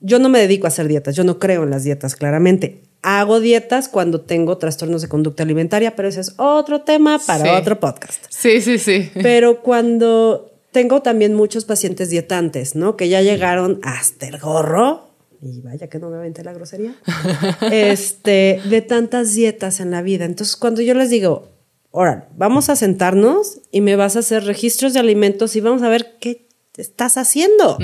[0.00, 2.82] yo no me dedico a hacer dietas, yo no creo en las dietas claramente.
[3.02, 7.80] Hago dietas cuando tengo trastornos de conducta alimentaria, pero ese es otro tema para otro
[7.80, 8.26] podcast.
[8.28, 9.10] Sí, sí, sí.
[9.14, 12.96] Pero cuando tengo también muchos pacientes dietantes, ¿no?
[12.96, 15.09] Que ya llegaron hasta el gorro,
[15.42, 16.94] y vaya que no me aventé la grosería,
[17.72, 20.24] este, de tantas dietas en la vida.
[20.24, 21.48] Entonces, cuando yo les digo,
[21.92, 25.88] ahora, vamos a sentarnos y me vas a hacer registros de alimentos y vamos a
[25.88, 27.78] ver qué estás haciendo.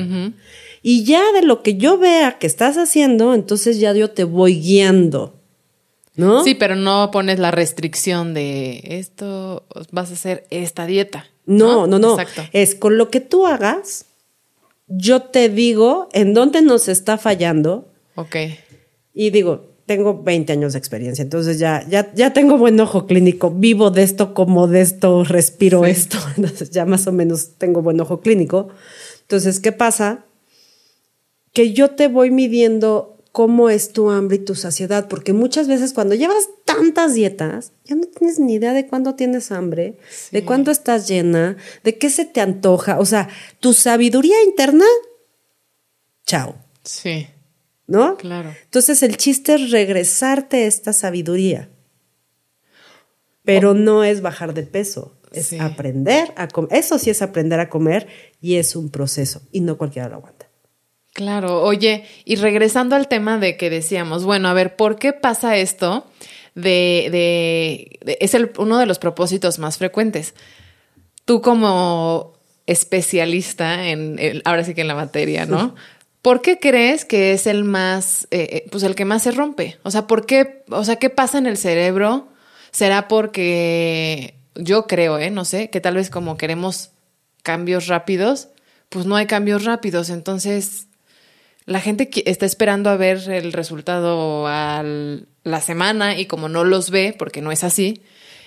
[0.83, 4.61] Y ya de lo que yo vea que estás haciendo, entonces ya yo te voy
[4.61, 5.35] guiando.
[6.15, 6.45] ¿No?
[6.45, 11.27] Sí, pero no pones la restricción de esto, vas a hacer esta dieta.
[11.45, 12.19] No, no, no.
[12.19, 12.43] Exacto.
[12.53, 14.07] Es con lo que tú hagas,
[14.87, 17.93] yo te digo en dónde nos está fallando.
[18.15, 18.37] Ok.
[19.13, 23.51] Y digo, tengo 20 años de experiencia, entonces ya, ya, ya tengo buen ojo clínico,
[23.51, 28.01] vivo de esto, como de esto, respiro esto, entonces ya más o menos tengo buen
[28.01, 28.69] ojo clínico.
[29.23, 30.25] Entonces, ¿qué pasa?
[31.53, 35.93] Que yo te voy midiendo cómo es tu hambre y tu saciedad, porque muchas veces
[35.93, 39.99] cuando llevas tantas dietas, ya no tienes ni idea de cuándo tienes hambre,
[40.33, 43.29] de cuándo estás llena, de qué se te antoja, o sea,
[43.61, 44.87] tu sabiduría interna,
[46.25, 46.57] chao.
[46.83, 47.27] Sí.
[47.87, 48.17] ¿No?
[48.17, 48.55] Claro.
[48.65, 51.69] Entonces el chiste es regresarte esta sabiduría.
[53.45, 55.15] Pero no es bajar de peso.
[55.31, 56.73] Es aprender a comer.
[56.73, 58.07] Eso sí es aprender a comer
[58.41, 60.49] y es un proceso y no cualquiera lo aguanta.
[61.17, 65.57] Claro, oye, y regresando al tema de que decíamos, bueno, a ver, ¿por qué pasa
[65.57, 66.07] esto?
[66.55, 70.35] De, de, es el, uno de los propósitos más frecuentes.
[71.25, 72.35] Tú como
[72.67, 75.75] especialista en, ahora sí que en la materia, ¿no?
[76.21, 79.79] ¿Por qué crees que es el más, eh, eh, pues el que más se rompe?
[79.85, 82.29] O sea, ¿por qué, o sea, qué pasa en el cerebro?
[82.73, 86.91] ¿Será porque yo creo, eh, no sé, que tal vez como queremos
[87.43, 88.49] cambios rápidos,
[88.91, 90.89] pues no hay cambios rápidos, entonces
[91.67, 94.83] la gente está esperando a ver el resultado a
[95.43, 98.03] la semana y como no los ve, porque no es así,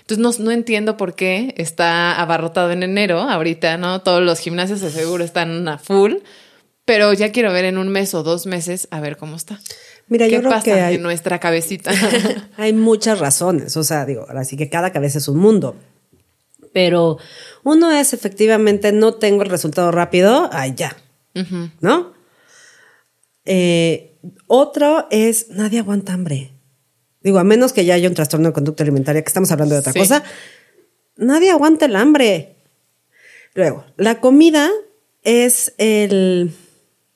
[0.09, 4.01] entonces no, entiendo por qué está abarrotado en enero, ahorita, ¿no?
[4.01, 6.15] Todos los gimnasios de seguro están a full,
[6.83, 9.59] pero ya quiero ver en un mes o dos meses a ver cómo está.
[10.07, 11.91] Mira, yo creo que hay, en nuestra cabecita.
[12.57, 15.75] hay muchas razones, o sea, digo, así que cada cabeza es un mundo.
[16.73, 17.19] Pero
[17.63, 20.97] uno es efectivamente, no tengo el resultado rápido, ay, ya,
[21.81, 22.13] ¿no?
[23.51, 26.51] Eh, otro es, nadie aguanta hambre.
[27.21, 29.79] Digo, a menos que ya haya un trastorno de conducta alimentaria, que estamos hablando de
[29.79, 30.23] otra cosa,
[31.17, 32.57] nadie aguanta el hambre.
[33.55, 34.69] Luego, la comida
[35.23, 36.51] es el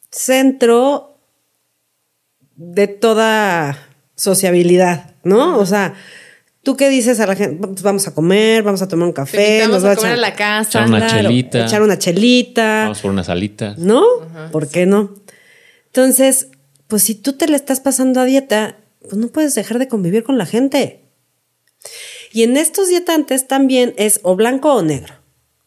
[0.09, 1.19] centro
[2.55, 3.77] de toda
[4.15, 5.59] sociabilidad, ¿no?
[5.59, 5.93] O sea,
[6.63, 7.63] ¿tú qué dices a la gente?
[7.83, 10.87] Vamos a comer, vamos a tomar un café, vamos a comer a la casa, echar
[10.87, 14.03] una chelita, echar una chelita, vamos por una salita, ¿no?
[14.51, 15.22] ¿Por qué no?
[15.93, 16.47] Entonces,
[16.87, 20.23] pues si tú te le estás pasando a dieta, pues no puedes dejar de convivir
[20.23, 21.03] con la gente.
[22.31, 25.13] Y en estos dietantes también es o blanco o negro.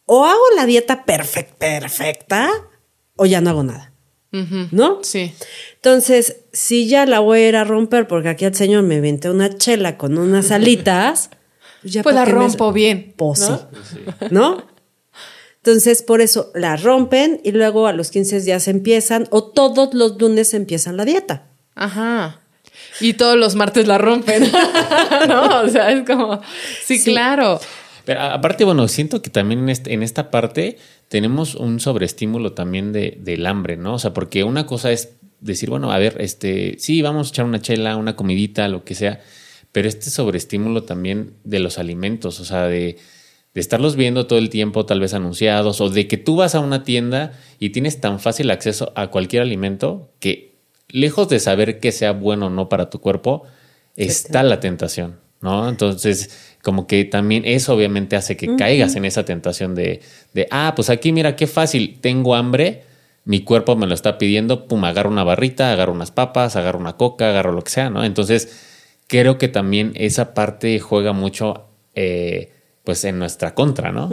[0.04, 2.50] O hago la dieta perfecta
[3.14, 3.92] o ya no hago nada.
[4.72, 5.02] ¿No?
[5.02, 5.32] Sí.
[5.76, 9.30] Entonces, si ya la voy a ir a romper porque aquí el señor me vente
[9.30, 11.30] una chela con unas alitas,
[11.82, 13.14] pues ya pues la rompo bien.
[13.16, 13.48] Pues
[14.30, 14.66] ¿no?
[15.66, 20.16] Entonces, por eso la rompen y luego a los 15 días empiezan o todos los
[20.16, 21.48] lunes empiezan la dieta.
[21.74, 22.40] Ajá.
[23.00, 24.44] Y todos los martes la rompen.
[25.28, 26.40] no, o sea, es como,
[26.84, 27.58] sí, claro.
[28.04, 32.92] Pero aparte, bueno, siento que también en, este, en esta parte tenemos un sobreestímulo también
[32.92, 33.94] de, del hambre, ¿no?
[33.94, 37.44] O sea, porque una cosa es decir, bueno, a ver, este, sí, vamos a echar
[37.44, 39.20] una chela, una comidita, lo que sea,
[39.72, 42.98] pero este sobreestímulo también de los alimentos, o sea, de
[43.56, 46.60] de estarlos viendo todo el tiempo, tal vez anunciados, o de que tú vas a
[46.60, 50.58] una tienda y tienes tan fácil acceso a cualquier alimento que,
[50.90, 53.44] lejos de saber que sea bueno o no para tu cuerpo,
[53.96, 55.70] está la tentación, ¿no?
[55.70, 60.02] Entonces, como que también eso obviamente hace que caigas en esa tentación de,
[60.34, 62.82] de, ah, pues aquí mira qué fácil, tengo hambre,
[63.24, 66.98] mi cuerpo me lo está pidiendo, pum, agarro una barrita, agarro unas papas, agarro una
[66.98, 68.04] coca, agarro lo que sea, ¿no?
[68.04, 71.64] Entonces, creo que también esa parte juega mucho.
[71.94, 72.50] Eh,
[72.86, 74.08] pues en nuestra contra, ¿no?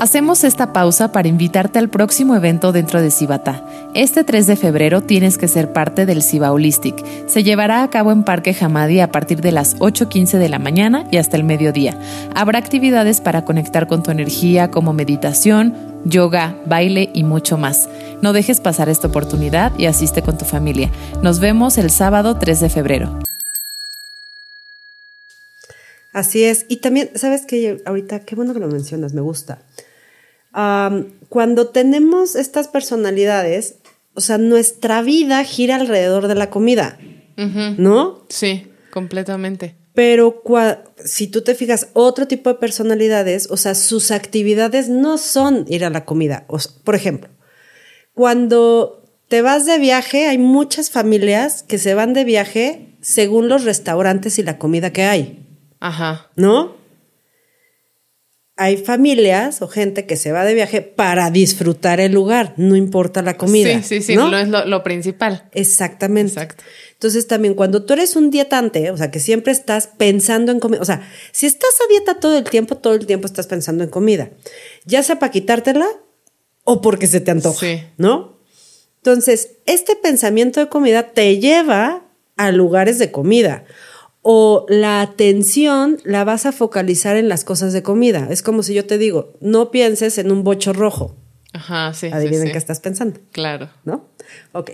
[0.00, 3.62] Hacemos esta pausa para invitarte al próximo evento dentro de Cibata.
[3.92, 7.04] Este 3 de febrero tienes que ser parte del Ciba Holistic.
[7.26, 11.06] Se llevará a cabo en Parque Hamadi a partir de las 8.15 de la mañana
[11.10, 11.98] y hasta el mediodía.
[12.34, 17.88] Habrá actividades para conectar con tu energía como meditación, yoga, baile y mucho más.
[18.22, 20.90] No dejes pasar esta oportunidad y asiste con tu familia.
[21.20, 23.18] Nos vemos el sábado 3 de febrero.
[26.14, 26.64] Así es.
[26.68, 27.82] Y también, ¿sabes qué?
[27.84, 29.66] Ahorita, qué bueno que lo mencionas, me gusta.
[31.28, 33.80] cuando tenemos estas personalidades,
[34.14, 36.98] o sea, nuestra vida gira alrededor de la comida,
[37.36, 38.24] ¿no?
[38.28, 39.74] Sí, completamente.
[39.92, 40.40] Pero
[41.04, 45.84] si tú te fijas, otro tipo de personalidades, o sea, sus actividades no son ir
[45.84, 46.46] a la comida.
[46.84, 47.30] por ejemplo,
[48.12, 53.64] cuando te vas de viaje, hay muchas familias que se van de viaje según los
[53.64, 55.43] restaurantes y la comida que hay.
[55.84, 56.30] Ajá.
[56.34, 56.76] ¿No?
[58.56, 63.20] Hay familias o gente que se va de viaje para disfrutar el lugar, no importa
[63.20, 63.82] la comida.
[63.82, 65.46] Sí, sí, sí, no, es lo, principal.
[65.52, 66.32] Exactamente.
[66.32, 66.64] Exacto.
[66.92, 70.80] Entonces también cuando tú eres un dietante, o sea, que siempre estás pensando en comida,
[70.80, 73.90] o sea, si estás a dieta todo el tiempo, todo el tiempo estás pensando en
[73.90, 74.30] comida,
[74.86, 75.86] ya sea para quitártela
[76.62, 77.82] o porque se te antoja, sí.
[77.98, 78.38] ¿no?
[78.96, 83.66] Entonces, este pensamiento de comida te lleva a lugares de comida
[84.26, 88.26] o la atención la vas a focalizar en las cosas de comida.
[88.30, 91.14] Es como si yo te digo, no pienses en un bocho rojo.
[91.52, 92.08] Ajá, sí.
[92.10, 93.20] Adivinen qué estás pensando.
[93.32, 93.68] Claro.
[93.84, 94.08] ¿No?
[94.52, 94.72] Ok.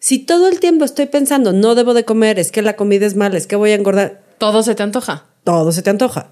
[0.00, 3.16] Si todo el tiempo estoy pensando, no debo de comer, es que la comida es
[3.16, 4.22] mala, es que voy a engordar.
[4.36, 5.28] Todo se te antoja.
[5.44, 6.28] Todo se te antoja.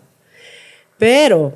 [0.98, 1.54] Pero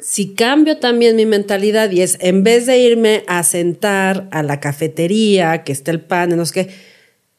[0.00, 4.58] si cambio también mi mentalidad y es, en vez de irme a sentar a la
[4.58, 6.74] cafetería, que está el pan, no sé qué,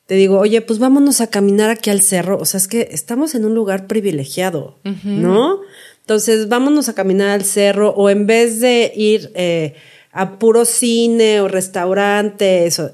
[0.07, 2.37] te digo, oye, pues vámonos a caminar aquí al cerro.
[2.39, 5.59] O sea, es que estamos en un lugar privilegiado, ¿no?
[5.99, 9.75] Entonces, vámonos a caminar al cerro o en vez de ir eh,
[10.11, 12.91] a puro cine o restaurante, eso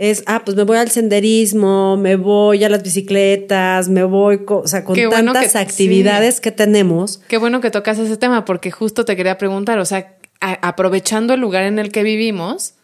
[0.00, 4.66] es, ah, pues me voy al senderismo, me voy a las bicicletas, me voy, o
[4.66, 7.20] sea, con tantas actividades que tenemos.
[7.28, 11.40] Qué bueno que tocas ese tema, porque justo te quería preguntar, o sea, aprovechando el
[11.40, 12.76] lugar en el que vivimos,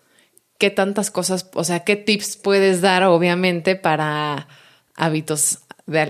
[0.58, 4.48] ¿qué tantas cosas, o sea, qué tips puedes dar, obviamente, para
[4.96, 5.60] hábitos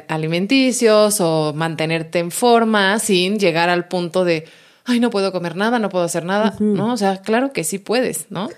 [0.08, 4.44] alimenticios o mantenerte en forma sin llegar al punto de,
[4.84, 6.92] ay, no puedo comer nada, no puedo hacer nada, ¿no?
[6.92, 8.48] O sea, claro que sí puedes, ¿no?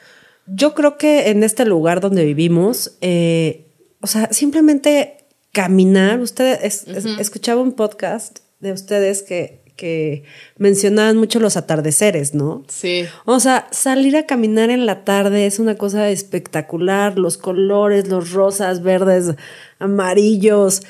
[0.46, 3.66] Yo creo que en este lugar donde vivimos, eh,
[4.00, 6.86] o sea, simplemente caminar, ustedes,
[7.18, 10.24] escuchaba un podcast de ustedes que, que
[10.58, 12.64] mencionaban mucho los atardeceres, ¿no?
[12.68, 13.06] Sí.
[13.24, 18.32] O sea, salir a caminar en la tarde es una cosa espectacular, los colores, los
[18.32, 19.36] rosas, verdes,
[19.78, 20.82] amarillos.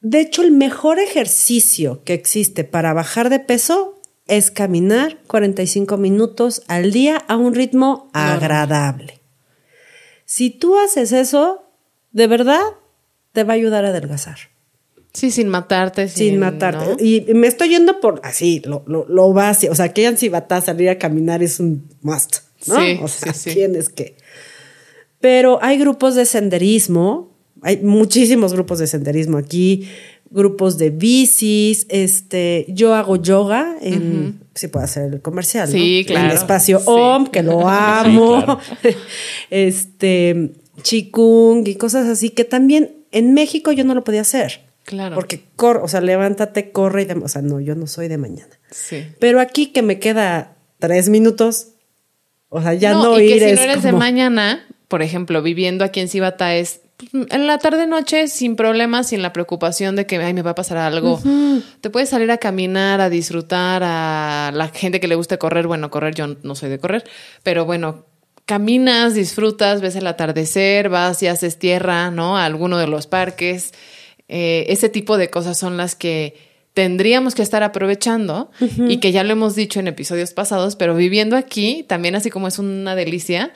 [0.00, 6.62] De hecho, el mejor ejercicio que existe para bajar de peso es caminar 45 minutos
[6.68, 9.20] al día a un ritmo agradable.
[10.24, 11.64] Si tú haces eso,
[12.12, 12.62] de verdad
[13.32, 14.38] te va a ayudar a adelgazar.
[15.12, 16.08] Sí, sin matarte.
[16.08, 17.02] Sin, matarte.
[17.04, 19.72] Y me estoy yendo por así, lo, lo, básico.
[19.72, 22.38] O sea, que a salir a caminar es un must.
[22.66, 22.76] ¿no?
[22.80, 24.16] Sí, o sea, tienes que.
[25.20, 29.88] Pero hay grupos de senderismo, hay muchísimos grupos de senderismo aquí
[30.30, 36.26] grupos de bicis, este, yo hago yoga en, si puedo hacer el comercial, sí, claro.
[36.26, 38.58] En el espacio OM, que lo amo,
[39.50, 44.69] este, chikung y cosas así que también en México yo no lo podía hacer.
[44.90, 45.14] Claro.
[45.14, 48.18] Porque corre, o sea, levántate, corre y de, o sea, no, yo no soy de
[48.18, 48.58] mañana.
[48.72, 49.06] Sí.
[49.20, 51.74] Pero aquí que me queda tres minutos,
[52.48, 56.00] o sea, ya no, y que si no eres de mañana, por ejemplo, viviendo aquí
[56.00, 56.80] en Cibata es
[57.12, 60.54] en la tarde noche sin problemas, sin la preocupación de que ay me va a
[60.56, 61.20] pasar algo.
[61.80, 65.88] Te puedes salir a caminar, a disfrutar, a la gente que le guste correr, bueno,
[65.88, 67.04] correr yo no soy de correr,
[67.44, 68.06] pero bueno,
[68.44, 72.36] caminas, disfrutas, ves el atardecer, vas y haces tierra, ¿no?
[72.36, 73.72] A alguno de los parques.
[74.32, 76.36] Eh, ese tipo de cosas son las que
[76.72, 78.52] tendríamos que estar aprovechando
[78.88, 82.46] y que ya lo hemos dicho en episodios pasados, pero viviendo aquí, también así como
[82.46, 83.52] es una delicia,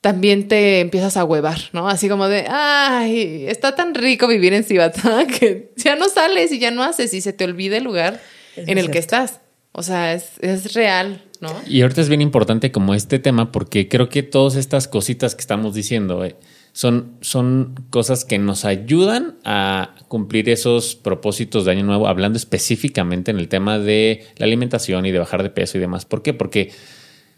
[0.00, 1.88] también te empiezas a huevar, ¿no?
[1.88, 6.58] Así como de, ay, está tan rico vivir en Cibatá que ya no sales y
[6.58, 8.20] ya no haces y se te olvida el lugar
[8.56, 9.40] en el que estás.
[9.70, 11.54] O sea, es, es, real, ¿no?
[11.68, 15.40] Y ahorita es bien importante como este tema porque creo que todas estas cositas que
[15.40, 16.34] estamos diciendo eh,
[16.72, 23.30] son, son cosas que nos ayudan a cumplir esos propósitos de año nuevo, hablando específicamente
[23.30, 26.04] en el tema de la alimentación y de bajar de peso y demás.
[26.04, 26.32] ¿Por qué?
[26.32, 26.72] Porque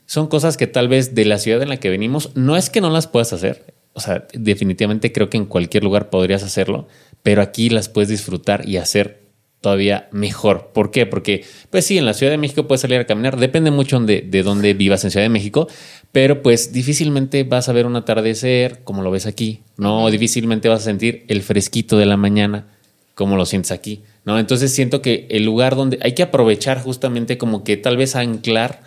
[0.06, 2.80] son cosas que tal vez de la ciudad en la que venimos, no es que
[2.80, 6.88] no las puedas hacer, o sea, definitivamente creo que en cualquier lugar podrías hacerlo,
[7.22, 9.23] pero aquí las puedes disfrutar y hacer
[9.64, 10.72] todavía mejor.
[10.74, 11.06] ¿Por qué?
[11.06, 14.20] Porque, pues sí, en la Ciudad de México puedes salir a caminar, depende mucho de,
[14.20, 15.68] de dónde vivas en Ciudad de México,
[16.12, 20.10] pero pues difícilmente vas a ver un atardecer como lo ves aquí, ¿no?
[20.10, 22.66] difícilmente vas a sentir el fresquito de la mañana
[23.14, 24.38] como lo sientes aquí, ¿no?
[24.38, 28.82] Entonces siento que el lugar donde hay que aprovechar justamente como que tal vez anclar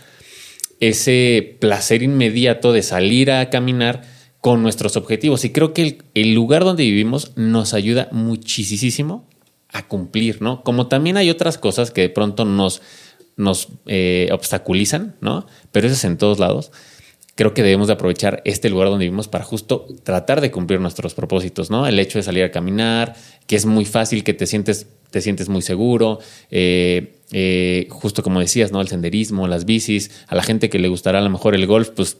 [0.79, 4.03] ese placer inmediato de salir a caminar
[4.41, 5.43] con nuestros objetivos.
[5.43, 9.26] Y creo que el, lugar donde vivimos nos ayuda muchísimo
[9.71, 10.63] a cumplir, ¿no?
[10.63, 12.81] Como también hay otras cosas que de pronto nos,
[13.35, 15.45] nos eh, obstaculizan, ¿no?
[15.71, 16.71] Pero eso es en todos lados.
[17.35, 21.13] Creo que debemos de aprovechar este lugar donde vivimos para justo tratar de cumplir nuestros
[21.13, 21.85] propósitos, ¿no?
[21.85, 25.47] El hecho de salir a caminar, que es muy fácil, que te sientes, te sientes
[25.47, 28.81] muy seguro, eh, eh, justo como decías, ¿no?
[28.81, 31.89] El senderismo, las bicis, a la gente que le gustará a lo mejor el golf,
[31.89, 32.17] pues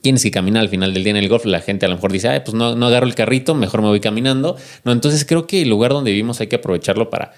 [0.00, 1.44] tienes que caminar al final del día en el golf.
[1.44, 3.88] La gente a lo mejor dice, Ay, pues no, no agarro el carrito, mejor me
[3.88, 4.56] voy caminando.
[4.84, 7.32] No, entonces creo que el lugar donde vivimos hay que aprovecharlo para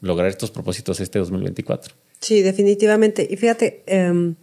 [0.00, 1.94] lograr estos propósitos este 2024.
[2.20, 3.26] Sí, definitivamente.
[3.30, 4.34] Y fíjate, em,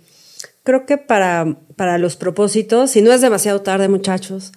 [0.63, 4.51] creo que para, para los propósitos, si no es demasiado tarde, muchachos,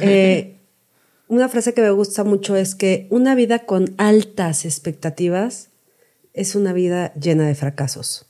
[0.00, 0.56] eh,
[1.28, 5.68] una frase que me gusta mucho es que una vida con altas expectativas
[6.32, 8.29] es una vida llena de fracasos.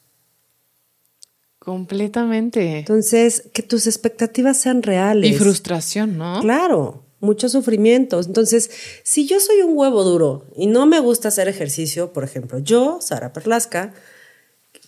[1.71, 2.81] Completamente.
[2.81, 5.31] Entonces, que tus expectativas sean reales.
[5.31, 6.41] Y frustración, ¿no?
[6.41, 8.27] Claro, muchos sufrimientos.
[8.27, 8.73] Entonces,
[9.05, 12.99] si yo soy un huevo duro y no me gusta hacer ejercicio, por ejemplo, yo,
[13.01, 13.95] Sara Perlasca,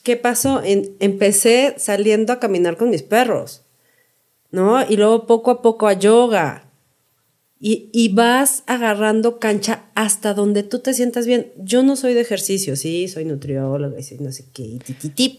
[0.02, 0.60] ¿qué pasó?
[0.64, 3.62] empecé saliendo a caminar con mis perros,
[4.50, 4.84] ¿no?
[4.84, 6.72] Y luego poco a poco a yoga,
[7.64, 11.52] y, vas agarrando cancha hasta donde tú te sientas bien.
[11.56, 14.80] Yo no soy de ejercicio, sí, soy nutrióloga y no sé qué,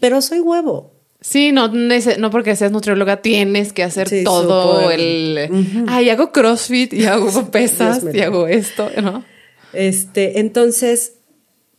[0.00, 1.03] pero soy huevo.
[1.26, 5.86] Sí, no, no porque seas nutrióloga tienes que hacer todo el...
[5.88, 9.24] Ay, hago CrossFit y hago pesas y hago esto, ¿no?
[9.72, 11.14] Este, entonces,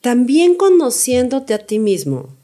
[0.01, 2.35] también conociéndote a ti mismo,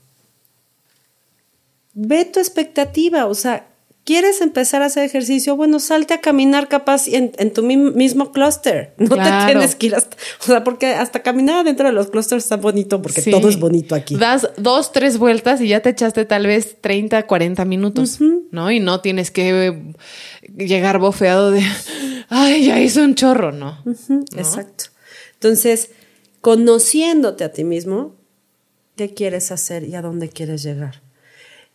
[1.95, 3.70] ve tu expectativa, o sea,
[4.03, 5.55] ¿Quieres empezar a hacer ejercicio?
[5.55, 8.93] Bueno, salte a caminar capaz en, tu mismo clúster.
[8.97, 10.17] No te tienes que ir hasta...
[10.41, 13.93] O sea, porque hasta caminar dentro de los clústeres está bonito porque todo es bonito
[13.93, 14.15] aquí.
[14.15, 18.19] Das dos, tres vueltas y ya te echaste tal vez 30, 40 minutos,
[18.51, 18.71] ¿no?
[18.71, 19.93] Y no tienes que
[20.57, 21.63] llegar bofeado de,
[22.29, 23.83] ay, ya hizo un chorro, ¿no?
[24.35, 24.85] Exacto.
[25.33, 25.91] Entonces,
[26.41, 28.15] conociéndote a ti mismo,
[28.95, 31.01] ¿qué quieres hacer y a dónde quieres llegar?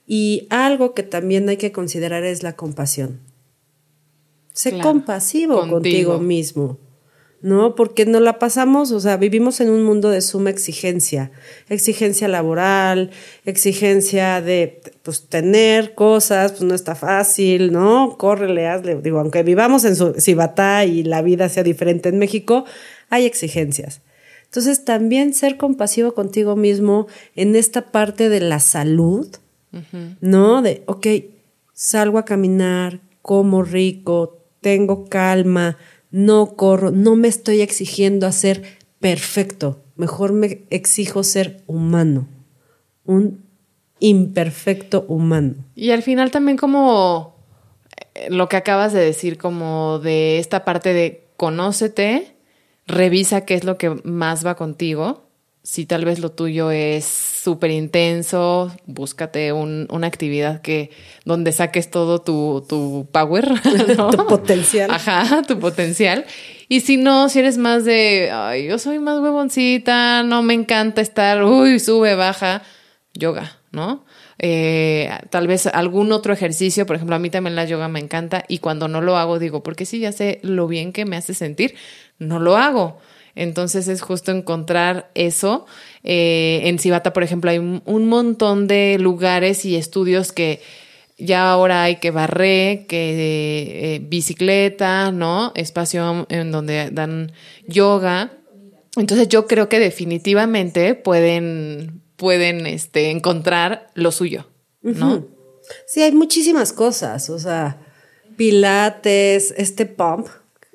[0.07, 3.21] Y algo que también hay que considerar es la compasión.
[4.53, 6.19] Sé compasivo contigo.
[6.19, 6.79] mismo,
[7.43, 7.75] ¿no?
[7.75, 11.31] Porque no la pasamos, o sea, vivimos en un mundo de suma exigencia,
[11.69, 13.11] exigencia laboral,
[13.45, 18.17] exigencia de, pues, tener cosas, pues no está fácil, ¿no?
[18.17, 22.65] Córrele, hazle, digo, aunque vivamos en Cibatá y la vida sea diferente en México,
[23.11, 24.01] hay exigencias.
[24.45, 29.29] Entonces, también ser compasivo contigo mismo en esta parte de la salud,
[30.21, 30.63] ¿no?
[30.63, 31.07] De, ok,
[31.73, 35.77] salgo a caminar, como rico, tengo calma,
[36.11, 38.63] no corro, no me estoy exigiendo a ser
[39.01, 42.29] perfecto, mejor me exijo ser humano,
[43.05, 43.45] un
[43.99, 45.55] imperfecto humano.
[45.75, 47.37] Y al final también como
[48.15, 52.37] eh, lo que acabas de decir, como de esta parte de conócete,
[52.87, 55.26] revisa qué es lo que más va contigo
[55.67, 60.93] si tal vez lo tuyo es súper intenso, búscate una actividad que
[61.25, 63.49] donde saques todo tu, power,
[64.13, 64.93] tu potencial.
[64.93, 66.25] Ajá, tu potencial.
[66.69, 71.01] Y si no, si eres más de, ay, yo soy más huevoncita, no me encanta
[71.01, 72.63] estar, uy, sube, baja,
[73.13, 74.05] yoga, ¿no?
[74.39, 78.45] Eh, tal vez algún otro ejercicio, por ejemplo, a mí también la yoga me encanta
[78.47, 81.35] y cuando no lo hago digo, porque si ya sé lo bien que me hace
[81.35, 81.75] sentir,
[82.21, 83.01] no lo hago.
[83.37, 85.67] Entonces es justo encontrar eso.
[86.03, 90.61] Eh, en Cibata, por ejemplo, hay un, montón de lugares y estudios que
[91.19, 95.53] ya ahora hay que barrer, que eh, bicicleta, ¿no?
[95.55, 97.33] Espacio en donde dan
[97.69, 98.33] yoga.
[98.97, 104.49] Entonces yo creo que definitivamente pueden, pueden este, encontrar lo suyo,
[104.83, 105.27] ¿no?
[105.87, 107.79] Sí, hay muchísimas cosas, o sea,
[108.37, 110.29] pilates, este pump,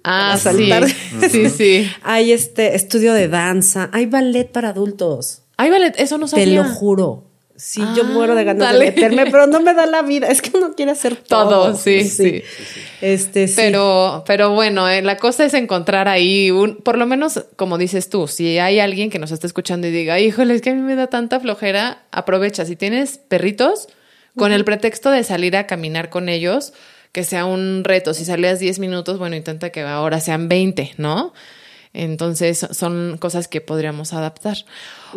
[0.04, 0.70] Ah, sí.
[1.30, 1.92] sí, sí.
[2.04, 5.44] Hay este estudio de danza, hay ballet para adultos.
[5.58, 6.46] Hay ballet, eso no sabía.
[6.46, 7.24] Te lo juro.
[7.56, 10.30] Sí, yo muero de ganas de meterme, pero no me da la vida.
[10.30, 11.48] Es que uno quiere hacer todo.
[11.48, 12.42] Todo, sí, sí.
[13.02, 13.54] Este, sí.
[13.56, 18.10] Pero, pero bueno, eh, la cosa es encontrar ahí un, por lo menos, como dices
[18.10, 20.82] tú, si hay alguien que nos está escuchando y diga, híjole, es que a mí
[20.82, 22.66] me da tanta flojera, aprovecha.
[22.66, 23.90] Si tienes perritos,
[24.36, 26.74] con el pretexto de salir a caminar con ellos,
[27.12, 28.14] que sea un reto.
[28.14, 31.34] Si salías 10 minutos, bueno, intenta que ahora sean 20, ¿no?
[31.94, 34.58] Entonces son cosas que podríamos adaptar.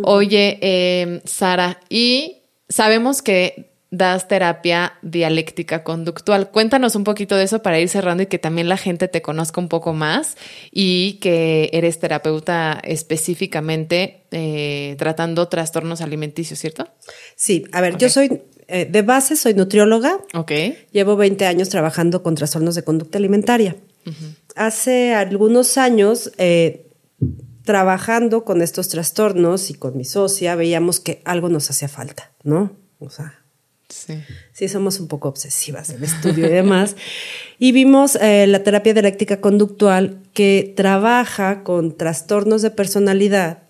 [0.02, 6.50] Oye, eh, Sara, y sabemos que das terapia dialéctica conductual.
[6.50, 9.60] Cuéntanos un poquito de eso para ir cerrando y que también la gente te conozca
[9.60, 10.36] un poco más
[10.72, 16.88] y que eres terapeuta específicamente eh, tratando trastornos alimenticios, ¿cierto?
[17.36, 20.18] Sí, a ver, yo soy eh, de base soy nutrióloga.
[20.34, 20.52] Ok.
[20.92, 23.76] Llevo 20 años trabajando con trastornos de conducta alimentaria.
[24.54, 26.90] Hace algunos años, eh,
[27.64, 32.76] trabajando con estos trastornos y con mi socia, veíamos que algo nos hacía falta, ¿no?
[32.98, 33.42] O sea,
[33.88, 36.96] sí, sí somos un poco obsesivas en el estudio y demás.
[37.58, 43.62] Y vimos eh, la terapia dialéctica conductual que trabaja con trastornos de personalidad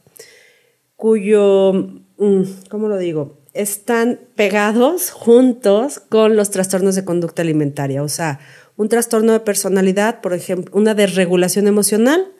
[0.96, 1.72] cuyo,
[2.18, 3.43] mm, ¿cómo lo digo?
[3.54, 8.02] Están pegados juntos con los trastornos de conducta alimentaria.
[8.02, 8.40] O sea,
[8.76, 12.32] un trastorno de personalidad, por ejemplo, una desregulación emocional.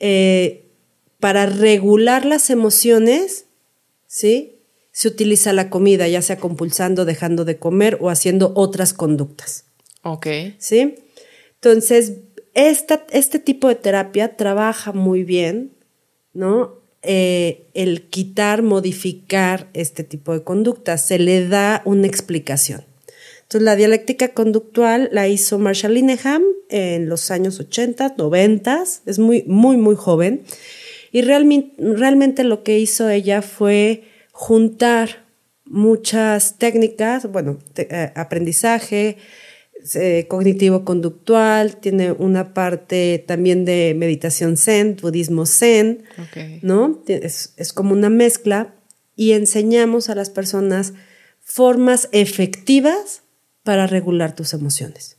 [0.00, 0.66] Eh,
[1.20, 3.46] para regular las emociones,
[4.06, 4.60] ¿sí?
[4.92, 9.64] Se utiliza la comida, ya sea compulsando, dejando de comer o haciendo otras conductas.
[10.02, 10.26] Ok.
[10.58, 10.96] ¿Sí?
[11.54, 12.12] Entonces,
[12.54, 15.72] este tipo de terapia trabaja muy bien,
[16.32, 16.75] ¿no?
[17.02, 21.06] Eh, el quitar, modificar este tipo de conductas.
[21.06, 22.84] Se le da una explicación.
[23.42, 29.44] Entonces, la dialéctica conductual la hizo Marshall Linehan en los años 80, 90, es muy,
[29.46, 30.42] muy, muy joven.
[31.12, 35.24] Y realmente, realmente lo que hizo ella fue juntar
[35.64, 39.16] muchas técnicas, bueno, eh, aprendizaje,
[39.94, 46.04] eh, cognitivo-conductual, tiene una parte también de meditación zen, budismo zen,
[46.62, 47.02] ¿no?
[47.06, 48.74] Es, como una mezcla
[49.14, 50.94] y enseñamos a las personas
[51.40, 53.22] formas efectivas
[53.62, 55.18] para regular tus emociones.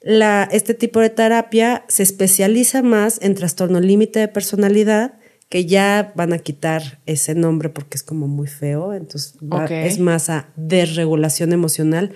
[0.00, 5.18] este tipo de terapia se especializa más en trastorno límite de personalidad,
[5.48, 9.34] que ya van a quitar ese nombre porque es como muy feo, entonces
[9.70, 12.12] es más a desregulación emocional,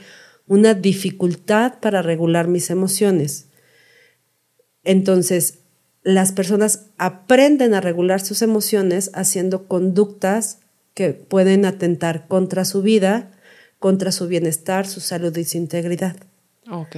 [0.46, 3.46] una dificultad para regular mis emociones.
[4.84, 5.58] Entonces,
[6.02, 10.58] las personas aprenden a regular sus emociones haciendo conductas
[10.94, 13.30] que pueden atentar contra su vida,
[13.78, 16.16] contra su bienestar, su salud y su integridad.
[16.70, 16.96] Ok.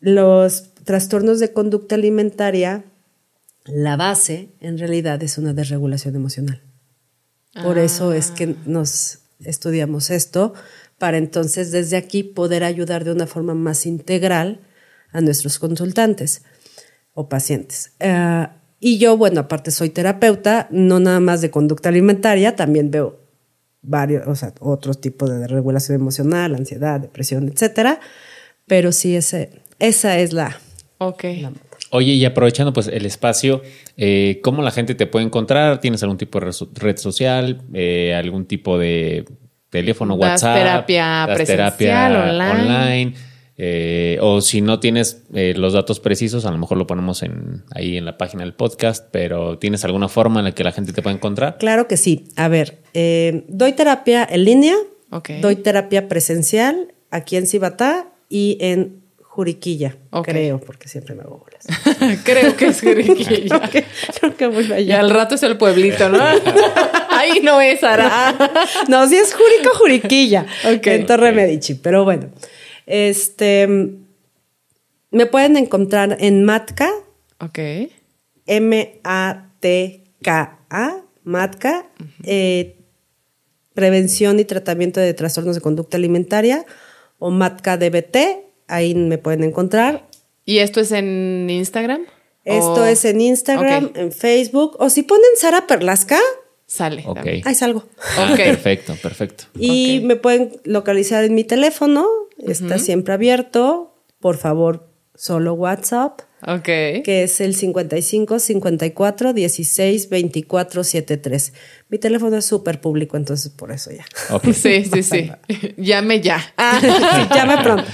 [0.00, 2.84] Los trastornos de conducta alimentaria,
[3.64, 6.62] la base en realidad es una desregulación emocional.
[7.62, 8.62] Por eso es que ah.
[8.66, 10.54] nos estudiamos esto,
[10.98, 14.60] para entonces desde aquí poder ayudar de una forma más integral
[15.12, 16.42] a nuestros consultantes
[17.12, 17.92] o pacientes.
[18.00, 18.46] Eh,
[18.80, 23.20] y yo, bueno, aparte soy terapeuta, no nada más de conducta alimentaria, también veo
[23.82, 28.00] varios, o sea, otros tipos de regulación emocional, ansiedad, depresión, etcétera.
[28.66, 30.58] Pero sí, ese, esa es la.
[30.98, 31.24] Ok.
[31.90, 33.62] Oye, y aprovechando pues el espacio,
[33.96, 35.80] eh, ¿cómo la gente te puede encontrar?
[35.80, 37.62] ¿Tienes algún tipo de red social?
[37.72, 39.24] Eh, ¿Algún tipo de
[39.70, 40.56] teléfono, WhatsApp?
[40.56, 43.14] Terapia presencial, online
[43.58, 47.64] eh, o si no tienes eh, los datos precisos, a lo mejor lo ponemos en,
[47.74, 50.92] ahí en la página del podcast, pero ¿tienes alguna forma en la que la gente
[50.92, 51.56] te pueda encontrar?
[51.56, 52.28] Claro que sí.
[52.36, 54.74] A ver, eh, doy terapia en línea,
[55.40, 61.46] doy terapia presencial aquí en Cibatá y en Juriquilla, creo, porque siempre me hago.
[62.24, 63.60] creo que es Juriquilla.
[64.20, 66.18] creo, que, muy Y al rato es el pueblito, ¿no?
[67.10, 68.36] Ahí no es, Ara.
[68.88, 72.28] no, sí es Jurico Juriquilla, en Torre Medici, pero bueno.
[72.86, 73.66] Este,
[75.10, 76.90] me pueden encontrar en Matka.
[77.40, 77.58] Ok.
[78.46, 79.02] M-A-T-K-A,
[81.24, 81.86] Matka.
[82.24, 82.76] Eh,
[83.74, 86.64] prevención y tratamiento de trastornos de conducta alimentaria
[87.18, 88.16] o Matka DBT.
[88.68, 90.06] Ahí me pueden encontrar.
[90.46, 92.06] ¿Y esto es en Instagram?
[92.44, 94.76] Esto es en Instagram, en Facebook.
[94.78, 96.18] O si ponen Sara Perlasca,
[96.66, 97.04] Sale.
[97.44, 97.84] Ahí salgo.
[98.18, 99.44] Ah, perfecto, perfecto.
[99.56, 102.06] Y me pueden localizar en mi teléfono,
[102.38, 103.94] está siempre abierto.
[104.18, 106.22] Por favor, solo WhatsApp.
[106.46, 106.64] Ok.
[106.64, 111.52] Que es el 55 54 16 24 73.
[111.88, 114.04] Mi teléfono es súper público, entonces por eso ya.
[114.52, 115.30] Sí, sí, sí.
[115.76, 116.40] Llame ya.
[116.56, 116.80] Ah,
[117.34, 117.84] llame pronto.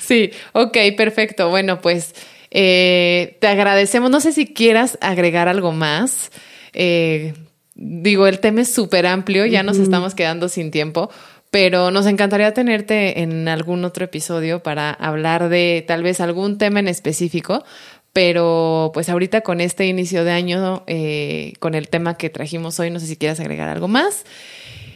[0.00, 1.50] Sí, ok, perfecto.
[1.50, 2.14] Bueno, pues
[2.50, 4.10] eh, te agradecemos.
[4.10, 6.30] No sé si quieras agregar algo más.
[6.72, 7.34] Eh,
[7.74, 11.10] digo, el tema es súper amplio, ya nos estamos quedando sin tiempo,
[11.50, 16.80] pero nos encantaría tenerte en algún otro episodio para hablar de tal vez algún tema
[16.80, 17.64] en específico,
[18.12, 22.90] pero pues ahorita con este inicio de año, eh, con el tema que trajimos hoy,
[22.90, 24.24] no sé si quieras agregar algo más.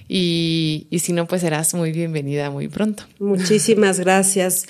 [0.08, 3.04] Y, y si no, pues serás muy bienvenida muy pronto.
[3.18, 4.66] Muchísimas gracias.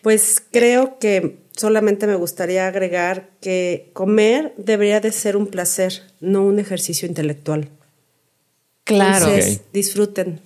[0.00, 6.44] Pues creo que solamente me gustaría agregar que comer debería de ser un placer, no
[6.44, 7.68] un ejercicio intelectual.
[8.84, 9.26] Claro.
[9.26, 10.40] Entonces, disfruten.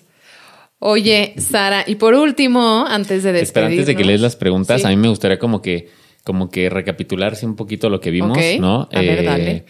[0.81, 3.43] Oye, Sara, y por último, antes de despedirnos...
[3.43, 5.89] Espera, antes de que lees las preguntas, a mí me gustaría como que,
[6.25, 8.89] como que recapitularse un poquito lo que vimos, ¿no?
[8.93, 9.51] A ver, dale.
[9.51, 9.65] Eh,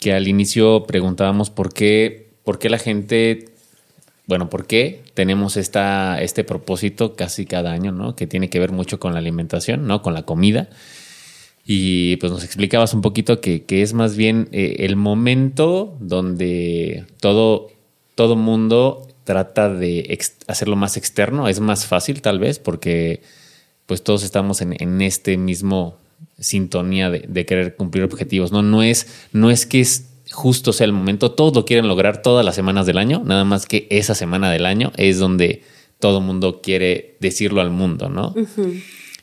[0.00, 3.56] que al inicio preguntábamos por qué, por qué la gente
[4.26, 8.16] bueno, ¿por qué tenemos esta, este propósito casi cada año, ¿no?
[8.16, 10.02] Que tiene que ver mucho con la alimentación, ¿no?
[10.02, 10.68] Con la comida.
[11.64, 17.68] Y pues nos explicabas un poquito que, es más bien eh, el momento donde todo,
[18.16, 21.48] todo mundo trata de hacerlo más externo.
[21.48, 23.20] Es más fácil tal vez porque
[23.84, 25.98] pues todos estamos en, en este mismo
[26.38, 28.52] sintonía de, de, querer cumplir objetivos.
[28.52, 31.32] No, no es, no es que es justo sea el momento.
[31.32, 34.64] Todos lo quieren lograr todas las semanas del año, nada más que esa semana del
[34.64, 35.62] año es donde
[35.98, 38.32] todo mundo quiere decirlo al mundo, ¿no?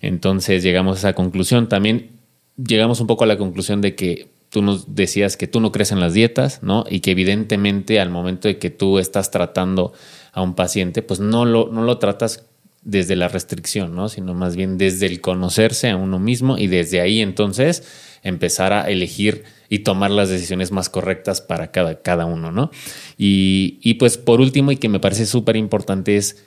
[0.01, 1.69] Entonces llegamos a esa conclusión.
[1.69, 2.09] También
[2.57, 5.91] llegamos un poco a la conclusión de que tú nos decías que tú no crees
[5.91, 6.85] en las dietas, ¿no?
[6.87, 9.93] Y que evidentemente al momento de que tú estás tratando
[10.31, 12.45] a un paciente, pues no lo, no lo tratas
[12.83, 14.09] desde la restricción, ¿no?
[14.09, 17.83] Sino más bien desde el conocerse a uno mismo y desde ahí entonces
[18.21, 22.69] empezar a elegir y tomar las decisiones más correctas para cada, cada uno, ¿no?
[23.17, 26.45] Y, y pues por último, y que me parece súper importante, es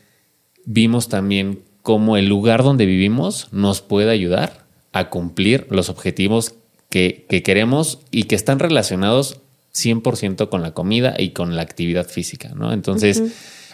[0.64, 6.54] vimos también cómo el lugar donde vivimos nos puede ayudar a cumplir los objetivos
[6.90, 9.40] que, que queremos y que están relacionados
[9.76, 12.72] 100% con la comida y con la actividad física, ¿no?
[12.72, 13.22] Entonces,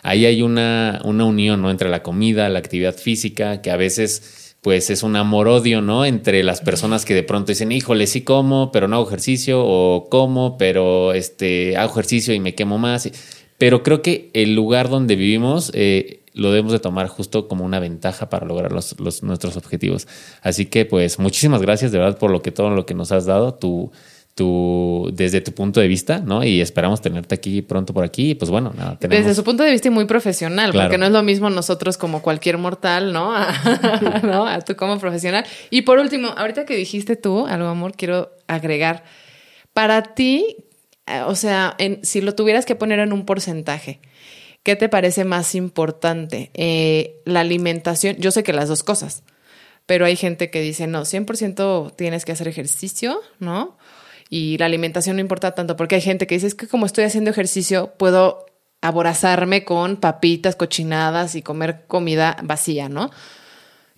[0.03, 1.71] ahí hay una, una unión, ¿no?
[1.71, 6.05] Entre la comida, la actividad física, que a veces pues es un amor-odio, ¿no?
[6.05, 10.09] Entre las personas que de pronto dicen, híjole, sí como, pero no hago ejercicio, o
[10.09, 13.11] como, pero este, hago ejercicio y me quemo más.
[13.59, 17.79] pero creo que el lugar donde vivimos eh, lo debemos de tomar justo como una
[17.79, 20.09] ventaja para lograr los, nuestros objetivos.
[20.43, 23.27] Así que pues muchísimas gracias de verdad por lo que todo lo que nos has
[23.27, 23.93] dado, tu,
[24.35, 26.43] tu, desde tu punto de vista, ¿no?
[26.43, 28.35] Y esperamos tenerte aquí pronto por aquí.
[28.35, 29.25] pues bueno, nada, tenemos...
[29.25, 32.23] Desde su punto de vista y muy profesional, porque no es lo mismo nosotros como
[32.23, 33.35] cualquier mortal, ¿no?
[34.23, 34.47] ¿no?
[34.47, 35.45] A tú como profesional.
[35.71, 39.05] Y por último, ahorita que dijiste tú, algo amor, quiero agregar,
[39.75, 40.57] para ti,
[41.07, 44.01] eh, o sea, en, si lo tuvieras que poner en un porcentaje,
[44.63, 46.51] ¿qué te parece más importante?
[46.55, 49.23] Eh, la alimentación, yo sé que las dos cosas,
[49.87, 53.77] pero hay gente que dice, no, 100% tienes que hacer ejercicio, ¿no?
[54.29, 57.05] Y la alimentación no importa tanto, porque hay gente que dice, es que como estoy
[57.05, 58.47] haciendo ejercicio, puedo
[58.81, 63.11] aborazarme con papitas, cochinadas y comer comida vacía, ¿no?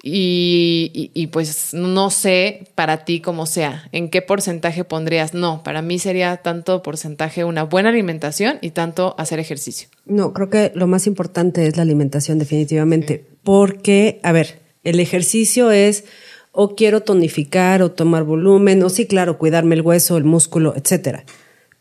[0.07, 5.33] Y, pues no sé para ti cómo sea, en qué porcentaje pondrías.
[5.33, 9.89] No, para mí sería tanto porcentaje una buena alimentación y tanto hacer ejercicio.
[10.05, 15.71] No, creo que lo más importante es la alimentación definitivamente, porque, a ver, el ejercicio
[15.71, 16.05] es
[16.53, 21.25] o quiero tonificar o tomar volumen, o sí, claro, cuidarme el hueso, el músculo, etcétera.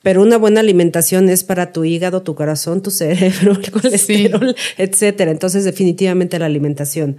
[0.02, 5.32] Pero una buena alimentación es para tu hígado, tu corazón, tu cerebro, el colesterol, etcétera.
[5.32, 7.18] Entonces, definitivamente la alimentación.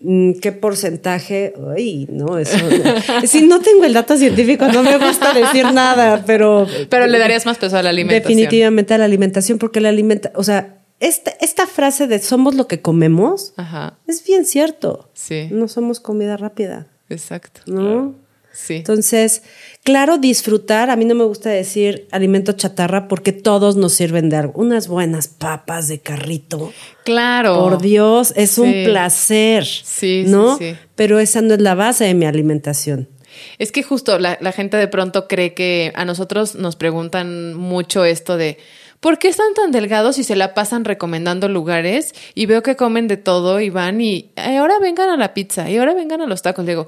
[0.00, 1.52] Mm, ¿Qué porcentaje?
[1.76, 2.56] Ay, no, eso.
[3.26, 6.66] si no tengo el dato científico, no me gusta decir nada, pero.
[6.88, 8.36] Pero le darías más peso a la alimentación.
[8.36, 12.66] Definitivamente a la alimentación, porque la alimenta, o sea, esta, esta frase de somos lo
[12.66, 13.54] que comemos
[14.06, 15.10] es bien cierto.
[15.14, 15.48] Sí.
[15.50, 16.86] No somos comida rápida.
[17.08, 17.60] Exacto.
[17.66, 18.14] ¿No?
[18.52, 18.76] Sí.
[18.76, 19.42] Entonces,
[19.82, 20.90] claro, disfrutar.
[20.90, 24.52] A mí no me gusta decir alimento chatarra porque todos nos sirven de algo.
[24.56, 26.72] Unas buenas papas de carrito.
[27.04, 27.58] Claro.
[27.58, 29.64] Por Dios, es un placer.
[29.64, 30.58] Sí, ¿no?
[30.58, 33.08] Sí, Pero esa no es la base de mi alimentación.
[33.58, 38.04] Es que justo la, la gente de pronto cree que a nosotros nos preguntan mucho
[38.04, 38.58] esto de.
[39.00, 42.14] ¿por qué están tan delgados y se la pasan recomendando lugares?
[42.34, 45.78] Y veo que comen de todo y van y ahora vengan a la pizza y
[45.78, 46.64] ahora vengan a los tacos.
[46.64, 46.86] Le digo,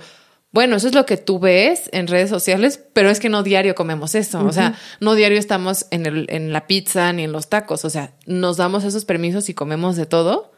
[0.53, 3.74] bueno, eso es lo que tú ves en redes sociales, pero es que no diario
[3.74, 4.44] comemos eso.
[4.44, 7.86] O sea, no diario estamos en, el, en la pizza ni en los tacos.
[7.86, 10.53] O sea, nos damos esos permisos y comemos de todo,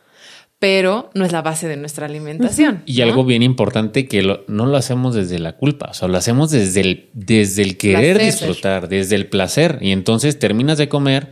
[0.59, 2.83] pero no es la base de nuestra alimentación.
[2.87, 6.51] Y algo bien importante que no lo hacemos desde la culpa, o sea, lo hacemos
[6.51, 9.79] desde el, desde el querer disfrutar, desde el placer.
[9.81, 11.29] Y entonces terminas de comer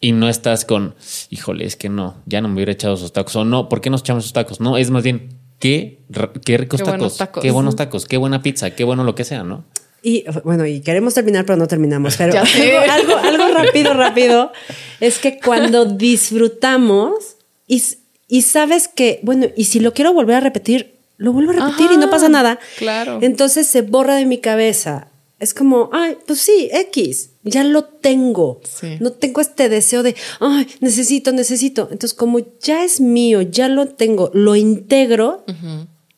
[0.00, 0.96] y no estás con,
[1.30, 3.36] híjole, es que no, ya no me hubiera echado esos tacos.
[3.36, 4.60] O no, ¿por qué nos echamos esos tacos?
[4.60, 6.00] No, es más bien, qué,
[6.44, 9.64] qué ricos tacos, qué buenos tacos, qué buena pizza, qué bueno lo que sea, ¿no?
[10.02, 12.16] Y bueno, y queremos terminar, pero no terminamos.
[12.16, 12.32] Pero
[12.90, 14.50] algo, algo, rápido, rápido,
[14.98, 17.36] es que cuando disfrutamos
[17.68, 17.80] y,
[18.26, 21.92] y, sabes que, bueno, y si lo quiero volver a repetir, lo vuelvo a repetir
[21.92, 22.58] y no pasa nada.
[22.78, 23.20] Claro.
[23.22, 25.12] Entonces se borra de mi cabeza.
[25.38, 28.60] Es como, ay, pues sí, X, ya lo tengo.
[29.00, 31.88] No tengo este deseo de, ay, necesito, necesito.
[31.90, 35.44] Entonces, como ya es mío, ya lo tengo, lo integro,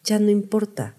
[0.05, 0.97] ya no importa.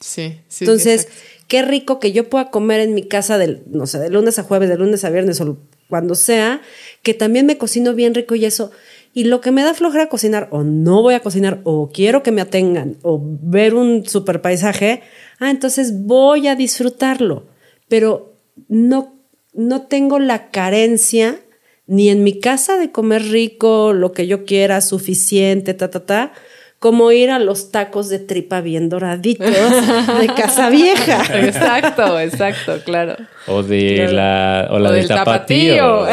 [0.00, 0.64] Sí, sí.
[0.64, 1.08] Entonces,
[1.46, 4.42] qué rico que yo pueda comer en mi casa del, no sé, de lunes a
[4.42, 5.58] jueves, de lunes a viernes o
[5.88, 6.62] cuando sea,
[7.02, 8.70] que también me cocino bien rico y eso.
[9.12, 12.30] Y lo que me da flojera cocinar, o no voy a cocinar, o quiero que
[12.30, 15.02] me atengan, o ver un super paisaje,
[15.40, 17.50] ah, entonces voy a disfrutarlo
[17.90, 18.36] pero
[18.68, 19.19] no,
[19.52, 21.40] no tengo la carencia
[21.86, 26.32] ni en mi casa de comer rico, lo que yo quiera, suficiente, ta, ta, ta,
[26.80, 31.22] como ir a los tacos de tripa bien doraditos de Casa Vieja.
[31.38, 33.16] Exacto, exacto, claro.
[33.46, 36.06] O de la o la del, tapatío.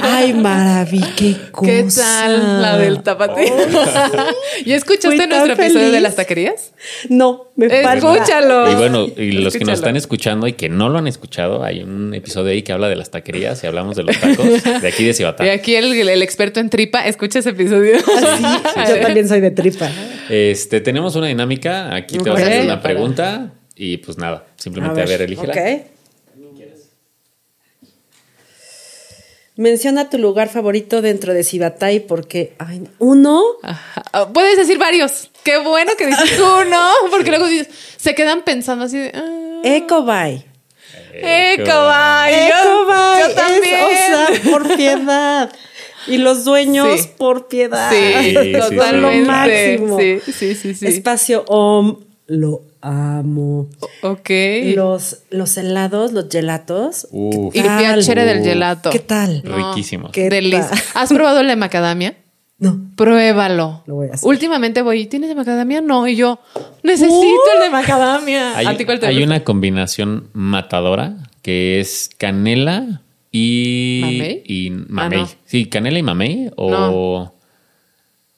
[0.00, 1.66] Ay, maravilla, qué cosa.
[1.66, 3.52] ¿Qué tal la del tapatío?
[3.54, 4.30] Oh,
[4.64, 6.72] ¿Y escuchaste nuestro episodio de las taquerías?
[7.10, 8.70] No, me Escúchalo.
[8.70, 11.82] Y bueno, y los que nos están escuchando y que no lo han escuchado, hay
[11.82, 15.04] un episodio ahí que habla de las taquerías y hablamos de los tacos de aquí
[15.04, 15.44] de Cibatá.
[15.46, 17.98] Y aquí el, el, experto en tripa, escucha ese episodio.
[17.98, 19.90] Yo también soy de tripa.
[20.30, 21.94] Este, tenemos una dinámica.
[21.94, 25.22] Aquí te voy a hacer una pregunta y pues nada, simplemente a ver, a ver
[25.22, 25.54] elígela.
[29.56, 33.42] Menciona tu lugar favorito dentro de Cibatay porque ay, uno.
[33.62, 35.30] Ah, puedes decir varios.
[35.44, 37.46] Qué bueno que dices uno, porque luego
[37.96, 39.12] se quedan pensando así de.
[39.14, 39.60] Ah.
[39.64, 40.44] Ecobay.
[41.14, 42.34] Ecobay.
[42.34, 43.20] Ecobay.
[43.20, 43.80] Yo, también.
[43.84, 45.52] o sea, por piedad.
[46.06, 47.90] Y los dueños por piedad.
[47.90, 49.20] Sí, totalmente.
[49.20, 49.98] lo máximo.
[49.98, 50.86] Sí, sí, sí, sí.
[50.86, 53.68] Espacio OM, lo amo.
[54.02, 54.30] Ok.
[54.74, 57.08] Los, los helados, los gelatos.
[57.12, 58.90] Y el piacere del gelato.
[58.90, 59.42] ¿Qué tal?
[59.44, 60.10] Riquísimos.
[60.12, 60.28] Qué
[60.94, 62.16] ¿Has probado el de macadamia?
[62.62, 62.78] No.
[62.96, 63.82] Pruébalo.
[63.86, 64.28] Lo voy a hacer.
[64.28, 65.80] Últimamente voy, ¿tienes de macadamia?
[65.80, 66.06] No.
[66.06, 66.38] Y yo,
[66.82, 68.56] necesito el de macadamia.
[68.56, 73.02] Hay, hay una combinación matadora que es canela,
[73.32, 74.42] y ¿Mamey?
[74.46, 75.18] y Ah, mamey.
[75.20, 75.28] no.
[75.44, 76.92] Sí, canela y mamey o No.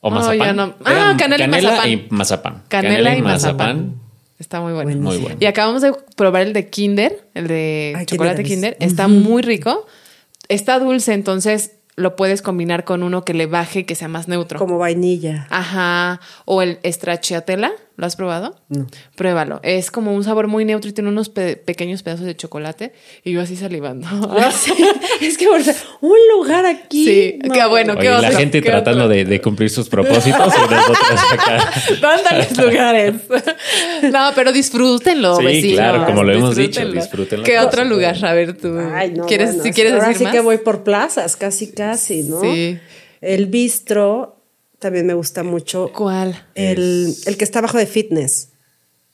[0.01, 0.39] o No, mazapán.
[0.39, 0.75] ya no.
[0.85, 1.91] Ah, Eran canela y mazapán.
[1.91, 2.63] y mazapán.
[2.69, 3.95] Canela, y mazapán.
[4.39, 4.91] Está muy bueno.
[5.01, 5.37] Muy bueno.
[5.41, 8.89] Y acabamos de probar el de Kinder, el de Ay, chocolate Kinder Kinder.
[8.89, 9.87] Está muy rico.
[10.49, 14.29] Está dulce, entonces lo puedes combinar con uno que le baje y que sea más
[14.29, 14.59] neutro.
[14.59, 15.47] Como vainilla.
[15.51, 16.21] Ajá.
[16.45, 17.73] O el stracciatella.
[17.97, 18.57] ¿Lo has probado?
[18.69, 18.89] No.
[19.15, 19.61] Pruébalo.
[19.63, 22.93] Es como un sabor muy neutro y tiene unos pe- pequeños pedazos de chocolate.
[23.23, 24.09] Y yo así salivando.
[24.51, 24.73] Sí,
[25.21, 27.05] es que un lugar aquí.
[27.05, 30.53] Sí, qué bueno, qué Oye, la otro, gente qué tratando de, de cumplir sus propósitos
[30.55, 31.73] y nosotros acá.
[32.03, 33.15] Mándales lugares.
[34.13, 35.77] No, pero disfrútenlo, Sí, vecinos.
[35.77, 37.45] claro, como lo hemos dicho, Disfrútenlo.
[37.45, 38.17] ¿Qué otro lugar?
[38.25, 38.77] A ver, tú.
[38.93, 40.33] Ay, no, ¿Quieres, bueno, si quieres ahora decir sí más?
[40.33, 42.41] que voy por plazas, casi, casi, ¿no?
[42.41, 42.79] Sí.
[43.21, 44.34] El bistro
[44.85, 45.91] también me gusta mucho.
[45.95, 46.45] ¿Cuál?
[46.55, 48.51] El, el que está abajo de fitness.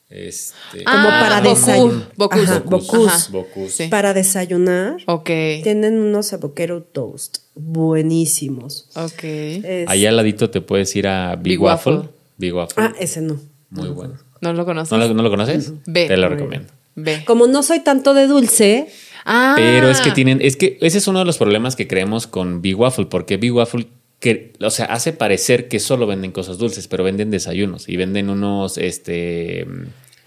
[0.09, 2.09] Este, Como para Bocuse, desayunar.
[2.31, 2.57] Ajá.
[2.57, 3.29] Ajá.
[3.31, 3.85] Bocuse.
[3.85, 3.89] Sí.
[3.89, 4.97] Para desayunar.
[5.07, 5.31] Ok.
[5.63, 8.89] Tienen unos avocado toast buenísimos.
[8.97, 9.23] Ok.
[9.23, 11.93] Es- Allá al ladito te puedes ir a Big, Big Waffle.
[11.95, 12.11] Waffle.
[12.39, 12.83] Big Waffle.
[12.85, 13.39] Ah, ese no.
[13.71, 14.15] Muy bueno.
[14.41, 14.91] ¿No lo conoces?
[14.91, 15.73] ¿No lo, no lo conoces?
[15.87, 16.07] Ve.
[16.09, 16.73] Te lo recomiendo.
[16.97, 17.23] Ve.
[17.25, 18.89] Como no soy tanto de dulce,
[19.27, 19.53] Ah.
[19.55, 22.63] Pero es que tienen, es que ese es uno de los problemas que creemos con
[22.63, 23.87] Big Waffle, porque Big Waffle,
[24.21, 28.29] que, o sea, hace parecer que solo venden cosas dulces, pero venden desayunos y venden
[28.31, 29.67] unos, este,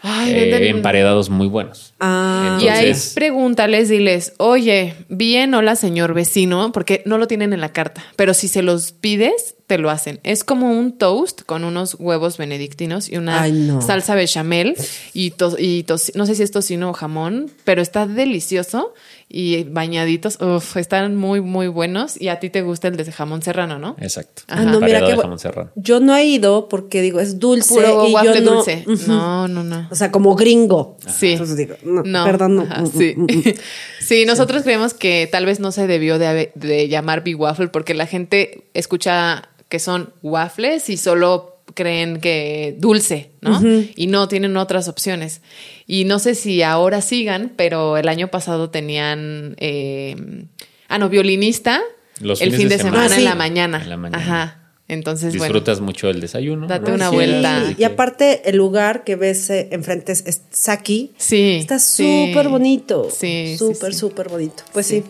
[0.01, 1.93] Ay, eh, venden- emparedados muy buenos.
[1.99, 2.59] Ah.
[2.61, 7.71] Y ahí pregúntales, diles, oye, bien, hola señor vecino, porque no lo tienen en la
[7.71, 10.19] carta, pero si se los pides, te lo hacen.
[10.23, 13.81] Es como un toast con unos huevos benedictinos y una Ay, no.
[13.81, 14.75] salsa bechamel
[15.13, 18.93] y, to- y tos- no sé si es tocino o jamón, pero está delicioso
[19.29, 23.41] y bañaditos, uf, están muy, muy buenos y a ti te gusta el de jamón
[23.41, 23.95] serrano, ¿no?
[23.99, 24.43] exacto.
[24.47, 25.71] Ah, no, mira que jamón serrano.
[25.75, 28.51] yo no he ido porque digo, es dulce Puro y waffle yo no.
[28.57, 28.85] dulce.
[29.07, 29.87] No, no, no.
[29.89, 30.97] O sea, como gringo.
[31.07, 31.31] Sí.
[31.31, 32.61] Entonces digo, no, No, perdón, no.
[32.61, 33.15] ajá, sí.
[33.99, 37.95] sí, nosotros creemos que tal vez no se debió de, de llamar Big Waffle porque
[37.95, 43.59] la gente escucha que son waffles y solo creen que dulce, ¿no?
[43.95, 45.41] Y no tienen otras opciones.
[45.87, 50.45] Y no sé si ahora sigan, pero el año pasado tenían, eh,
[50.89, 51.81] ah, no, violinista
[52.19, 53.09] Los el fin de de semana.
[53.09, 53.23] semana Ah, en sí.
[53.25, 53.81] la mañana.
[53.81, 54.23] En la mañana.
[54.23, 54.59] Ajá.
[54.87, 56.67] Entonces, Disfrutas mucho el desayuno.
[56.67, 56.95] Date ¿no?
[56.97, 57.73] una Sí, vuelta.
[57.75, 61.13] Y aparte, el lugar que ves eh, enfrente es, es Saki.
[61.17, 61.57] Sí.
[61.61, 62.27] Está sí.
[62.27, 63.09] súper bonito.
[63.09, 63.99] Sí, Súper, sí.
[63.99, 64.61] súper bonito.
[64.71, 65.03] Pues sí.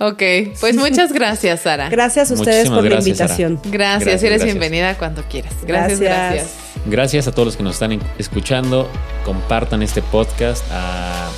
[0.00, 0.22] Ok,
[0.60, 1.88] pues muchas gracias, Sara.
[1.88, 3.40] Gracias a ustedes Muchísimas por gracias, la Sara.
[3.42, 3.72] invitación.
[3.72, 4.44] Gracias, Gracias, eres gracias.
[4.44, 5.52] bienvenida cuando quieras.
[5.66, 6.32] Gracias, Gracias.
[6.32, 6.50] gracias.
[6.86, 8.88] Gracias a todos los que nos están escuchando.
[9.24, 11.28] Compartan este podcast a,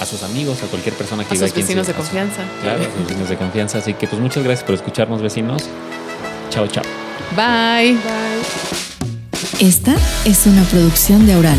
[0.00, 2.42] a sus amigos, a cualquier persona que A viva sus vecinos de confianza.
[2.62, 3.78] Claro, a sus vecinos de confianza.
[3.78, 5.62] Así que pues muchas gracias por escucharnos, vecinos.
[6.50, 6.84] Chao, chao.
[7.36, 7.96] Bye.
[9.60, 9.94] Esta
[10.24, 11.58] es una producción de Aural.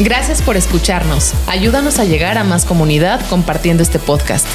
[0.00, 1.34] Gracias por escucharnos.
[1.46, 4.46] Ayúdanos a llegar a más comunidad compartiendo este podcast.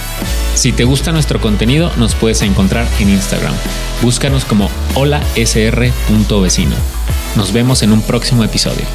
[0.55, 3.53] Si te gusta nuestro contenido, nos puedes encontrar en Instagram.
[4.01, 6.75] Búscanos como holasr.vecino.
[7.35, 8.85] Nos vemos en un próximo episodio.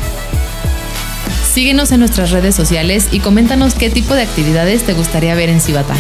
[1.53, 5.61] Síguenos en nuestras redes sociales y coméntanos qué tipo de actividades te gustaría ver en
[5.61, 5.95] Cibata.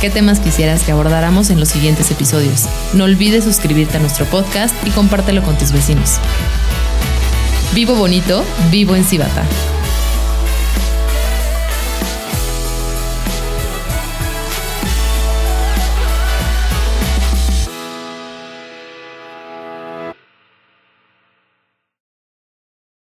[0.00, 2.66] ¿Qué temas quisieras que abordáramos en los siguientes episodios?
[2.92, 6.20] No olvides suscribirte a nuestro podcast y compártelo con tus vecinos.
[7.74, 9.44] Vivo bonito, vivo en Cibata.